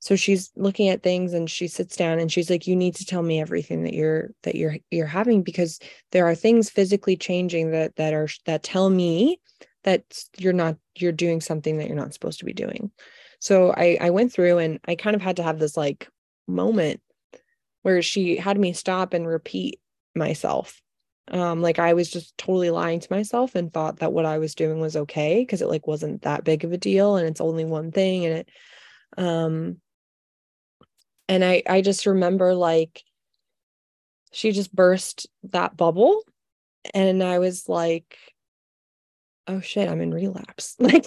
so 0.00 0.16
she's 0.16 0.50
looking 0.56 0.88
at 0.88 1.04
things 1.04 1.32
and 1.32 1.48
she 1.48 1.68
sits 1.68 1.96
down 1.96 2.18
and 2.18 2.30
she's 2.32 2.50
like 2.50 2.66
you 2.66 2.74
need 2.74 2.96
to 2.96 3.06
tell 3.06 3.22
me 3.22 3.40
everything 3.40 3.84
that 3.84 3.94
you're 3.94 4.30
that 4.42 4.56
you're 4.56 4.76
you're 4.90 5.06
having 5.06 5.42
because 5.42 5.78
there 6.10 6.26
are 6.26 6.34
things 6.34 6.68
physically 6.68 7.16
changing 7.16 7.70
that 7.70 7.94
that 7.96 8.12
are 8.12 8.28
that 8.44 8.64
tell 8.64 8.90
me 8.90 9.40
that 9.84 10.04
you're 10.38 10.52
not 10.52 10.76
you're 10.96 11.12
doing 11.12 11.40
something 11.40 11.78
that 11.78 11.88
you're 11.88 11.96
not 11.96 12.14
supposed 12.14 12.38
to 12.40 12.44
be 12.44 12.52
doing. 12.52 12.90
So 13.40 13.72
i 13.72 13.98
i 14.00 14.10
went 14.10 14.32
through 14.32 14.58
and 14.58 14.78
i 14.86 14.94
kind 14.94 15.16
of 15.16 15.22
had 15.22 15.36
to 15.36 15.42
have 15.42 15.58
this 15.58 15.76
like 15.76 16.08
moment 16.46 17.00
where 17.82 18.02
she 18.02 18.36
had 18.36 18.58
me 18.58 18.72
stop 18.72 19.12
and 19.14 19.26
repeat 19.26 19.80
myself. 20.14 20.80
Um 21.28 21.62
like 21.62 21.78
i 21.78 21.94
was 21.94 22.10
just 22.10 22.36
totally 22.36 22.70
lying 22.70 23.00
to 23.00 23.12
myself 23.12 23.54
and 23.54 23.72
thought 23.72 23.98
that 24.00 24.12
what 24.12 24.26
i 24.26 24.38
was 24.38 24.54
doing 24.54 24.80
was 24.80 24.96
okay 24.96 25.40
because 25.40 25.62
it 25.62 25.68
like 25.68 25.86
wasn't 25.86 26.22
that 26.22 26.44
big 26.44 26.64
of 26.64 26.72
a 26.72 26.76
deal 26.76 27.16
and 27.16 27.28
it's 27.28 27.40
only 27.40 27.64
one 27.64 27.92
thing 27.92 28.26
and 28.26 28.38
it 28.38 28.48
um 29.16 29.76
and 31.28 31.44
i 31.44 31.62
i 31.68 31.80
just 31.80 32.06
remember 32.06 32.54
like 32.54 33.02
she 34.32 34.50
just 34.50 34.74
burst 34.74 35.28
that 35.44 35.76
bubble 35.76 36.22
and 36.92 37.22
i 37.22 37.38
was 37.38 37.68
like 37.68 38.16
oh 39.46 39.60
shit 39.60 39.88
i'm 39.88 40.00
in 40.00 40.12
relapse. 40.12 40.76
Like 40.80 41.06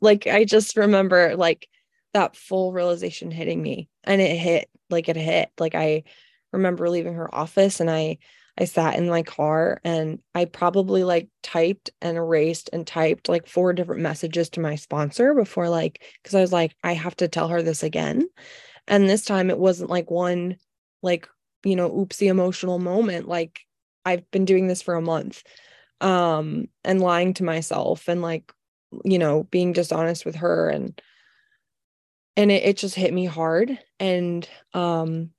like 0.00 0.26
i 0.26 0.44
just 0.44 0.76
remember 0.76 1.36
like 1.36 1.68
that 2.12 2.36
full 2.36 2.72
realization 2.72 3.30
hitting 3.30 3.62
me 3.62 3.88
and 4.04 4.20
it 4.20 4.36
hit 4.36 4.68
like 4.90 5.08
it 5.08 5.16
hit. 5.16 5.50
Like 5.58 5.74
i 5.74 6.04
remember 6.52 6.88
leaving 6.90 7.14
her 7.14 7.34
office 7.34 7.80
and 7.80 7.90
i 7.90 8.18
i 8.58 8.66
sat 8.66 8.96
in 8.96 9.08
my 9.08 9.22
car 9.22 9.80
and 9.84 10.18
i 10.34 10.44
probably 10.44 11.04
like 11.04 11.28
typed 11.42 11.90
and 12.02 12.18
erased 12.18 12.68
and 12.72 12.86
typed 12.86 13.30
like 13.30 13.46
four 13.46 13.72
different 13.72 14.02
messages 14.02 14.50
to 14.50 14.60
my 14.60 14.74
sponsor 14.74 15.32
before 15.32 15.70
like 15.70 16.02
because 16.22 16.34
i 16.34 16.40
was 16.40 16.52
like 16.52 16.76
i 16.84 16.92
have 16.92 17.16
to 17.16 17.28
tell 17.28 17.48
her 17.48 17.62
this 17.62 17.82
again. 17.82 18.28
And 18.88 19.08
this 19.08 19.24
time 19.24 19.48
it 19.48 19.58
wasn't 19.58 19.90
like 19.90 20.10
one 20.10 20.56
like 21.02 21.28
you 21.64 21.76
know 21.76 21.90
oopsie 21.90 22.28
emotional 22.28 22.78
moment 22.78 23.28
like 23.28 23.60
i've 24.04 24.28
been 24.30 24.44
doing 24.44 24.66
this 24.66 24.82
for 24.82 24.94
a 24.94 25.02
month 25.02 25.42
um 26.02 26.66
and 26.84 27.00
lying 27.00 27.34
to 27.34 27.44
myself 27.44 28.08
and 28.08 28.20
like 28.20 28.52
you 29.04 29.18
know 29.18 29.44
being 29.44 29.72
dishonest 29.72 30.24
with 30.24 30.36
her. 30.36 30.68
And 30.68 31.00
and 32.36 32.50
it, 32.50 32.64
it 32.64 32.76
just 32.76 32.94
hit 32.94 33.12
me 33.12 33.26
hard. 33.26 33.78
And 34.00 34.48
um 34.74 35.30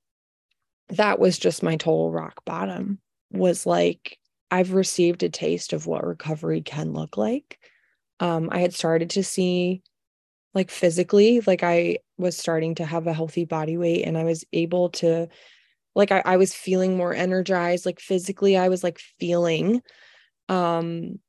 that 0.89 1.19
was 1.19 1.37
just 1.37 1.63
my 1.63 1.75
total 1.75 2.11
rock 2.11 2.43
bottom 2.45 2.99
was 3.31 3.65
like 3.65 4.19
i've 4.51 4.73
received 4.73 5.23
a 5.23 5.29
taste 5.29 5.73
of 5.73 5.87
what 5.87 6.05
recovery 6.05 6.61
can 6.61 6.93
look 6.93 7.17
like. 7.17 7.59
Um 8.19 8.49
i 8.51 8.59
had 8.59 8.73
started 8.73 9.11
to 9.11 9.23
see 9.23 9.81
like 10.53 10.69
physically 10.69 11.41
like 11.47 11.63
i 11.63 11.97
was 12.17 12.37
starting 12.37 12.75
to 12.75 12.85
have 12.85 13.07
a 13.07 13.13
healthy 13.13 13.45
body 13.45 13.75
weight 13.77 14.03
and 14.03 14.17
i 14.17 14.23
was 14.23 14.45
able 14.53 14.89
to 14.89 15.27
like 15.95 16.11
I, 16.11 16.21
I 16.25 16.37
was 16.37 16.53
feeling 16.53 16.97
more 16.97 17.13
energized. 17.13 17.85
Like 17.85 17.99
physically 17.99 18.57
i 18.57 18.69
was 18.69 18.83
like 18.83 18.99
feeling 19.19 19.81
um 20.49 21.19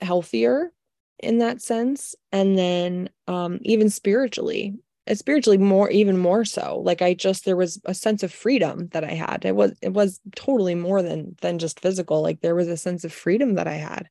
healthier 0.00 0.72
in 1.18 1.38
that 1.38 1.62
sense. 1.62 2.14
And 2.32 2.58
then 2.58 3.10
um 3.26 3.58
even 3.62 3.90
spiritually 3.90 4.74
uh, 5.08 5.14
spiritually 5.14 5.58
more 5.58 5.90
even 5.90 6.16
more 6.18 6.44
so. 6.44 6.80
Like 6.84 7.02
i 7.02 7.14
just 7.14 7.44
there 7.44 7.56
was 7.56 7.80
a 7.84 7.94
sense 7.94 8.22
of 8.22 8.32
freedom 8.32 8.88
that 8.92 9.04
i 9.04 9.12
had. 9.12 9.44
It 9.44 9.56
was 9.56 9.72
it 9.82 9.92
was 9.92 10.20
totally 10.36 10.74
more 10.74 11.02
than 11.02 11.36
than 11.40 11.58
just 11.58 11.80
physical. 11.80 12.22
Like 12.22 12.40
there 12.40 12.54
was 12.54 12.68
a 12.68 12.76
sense 12.76 13.04
of 13.04 13.12
freedom 13.12 13.54
that 13.54 13.68
i 13.68 13.74
had. 13.74 14.08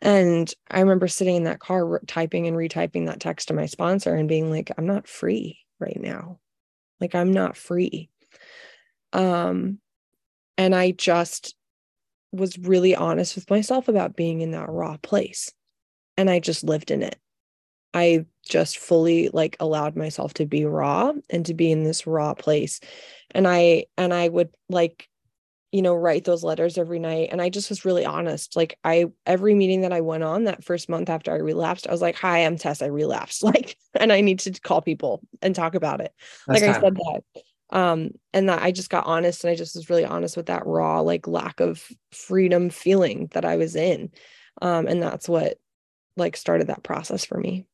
And 0.00 0.52
i 0.70 0.80
remember 0.80 1.08
sitting 1.08 1.36
in 1.36 1.44
that 1.44 1.60
car 1.60 2.00
typing 2.06 2.46
and 2.46 2.56
retyping 2.56 3.06
that 3.06 3.20
text 3.20 3.48
to 3.48 3.54
my 3.54 3.66
sponsor 3.66 4.14
and 4.14 4.28
being 4.28 4.50
like 4.50 4.70
i'm 4.76 4.86
not 4.86 5.08
free 5.08 5.60
right 5.78 5.98
now. 6.00 6.38
Like 7.00 7.14
i'm 7.14 7.32
not 7.32 7.56
free. 7.56 8.10
Um 9.12 9.78
and 10.58 10.74
i 10.74 10.90
just 10.92 11.54
was 12.32 12.58
really 12.58 12.94
honest 12.94 13.34
with 13.34 13.50
myself 13.50 13.88
about 13.88 14.16
being 14.16 14.40
in 14.40 14.52
that 14.52 14.68
raw 14.68 14.96
place 15.02 15.52
and 16.16 16.30
I 16.30 16.40
just 16.40 16.64
lived 16.64 16.90
in 16.90 17.02
it. 17.02 17.16
I 17.94 18.26
just 18.48 18.78
fully 18.78 19.28
like 19.32 19.56
allowed 19.60 19.96
myself 19.96 20.34
to 20.34 20.46
be 20.46 20.64
raw 20.64 21.12
and 21.30 21.44
to 21.46 21.54
be 21.54 21.70
in 21.70 21.84
this 21.84 22.06
raw 22.06 22.34
place. 22.34 22.80
And 23.32 23.46
I 23.46 23.86
and 23.98 24.14
I 24.14 24.28
would 24.28 24.50
like 24.68 25.08
you 25.72 25.80
know 25.80 25.94
write 25.94 26.24
those 26.24 26.44
letters 26.44 26.76
every 26.76 26.98
night 26.98 27.30
and 27.32 27.40
I 27.40 27.48
just 27.48 27.68
was 27.68 27.84
really 27.84 28.04
honest. 28.04 28.56
Like 28.56 28.78
I 28.84 29.06
every 29.26 29.54
meeting 29.54 29.82
that 29.82 29.92
I 29.92 30.00
went 30.00 30.22
on 30.22 30.44
that 30.44 30.64
first 30.64 30.88
month 30.88 31.10
after 31.10 31.32
I 31.32 31.36
relapsed, 31.36 31.86
I 31.86 31.92
was 31.92 32.02
like, 32.02 32.16
"Hi, 32.16 32.38
I'm 32.38 32.56
Tess. 32.56 32.82
I 32.82 32.86
relapsed." 32.86 33.42
Like 33.52 33.76
and 33.94 34.12
I 34.12 34.22
need 34.22 34.38
to 34.40 34.52
call 34.52 34.80
people 34.80 35.20
and 35.42 35.54
talk 35.54 35.74
about 35.74 36.00
it. 36.00 36.12
That's 36.46 36.62
like 36.62 36.72
time. 36.72 36.84
I 36.84 36.88
said 36.88 36.96
that 36.96 37.42
um 37.72 38.10
and 38.32 38.48
that 38.48 38.62
i 38.62 38.70
just 38.70 38.90
got 38.90 39.06
honest 39.06 39.44
and 39.44 39.50
i 39.50 39.56
just 39.56 39.74
was 39.74 39.90
really 39.90 40.04
honest 40.04 40.36
with 40.36 40.46
that 40.46 40.66
raw 40.66 41.00
like 41.00 41.26
lack 41.26 41.60
of 41.60 41.88
freedom 42.12 42.70
feeling 42.70 43.28
that 43.32 43.44
i 43.44 43.56
was 43.56 43.74
in. 43.76 44.10
Um 44.60 44.86
and 44.86 45.02
that's 45.02 45.28
what 45.28 45.58
like 46.16 46.36
started 46.36 46.68
that 46.68 46.82
process 46.84 47.24
for 47.24 47.38
me 47.38 47.66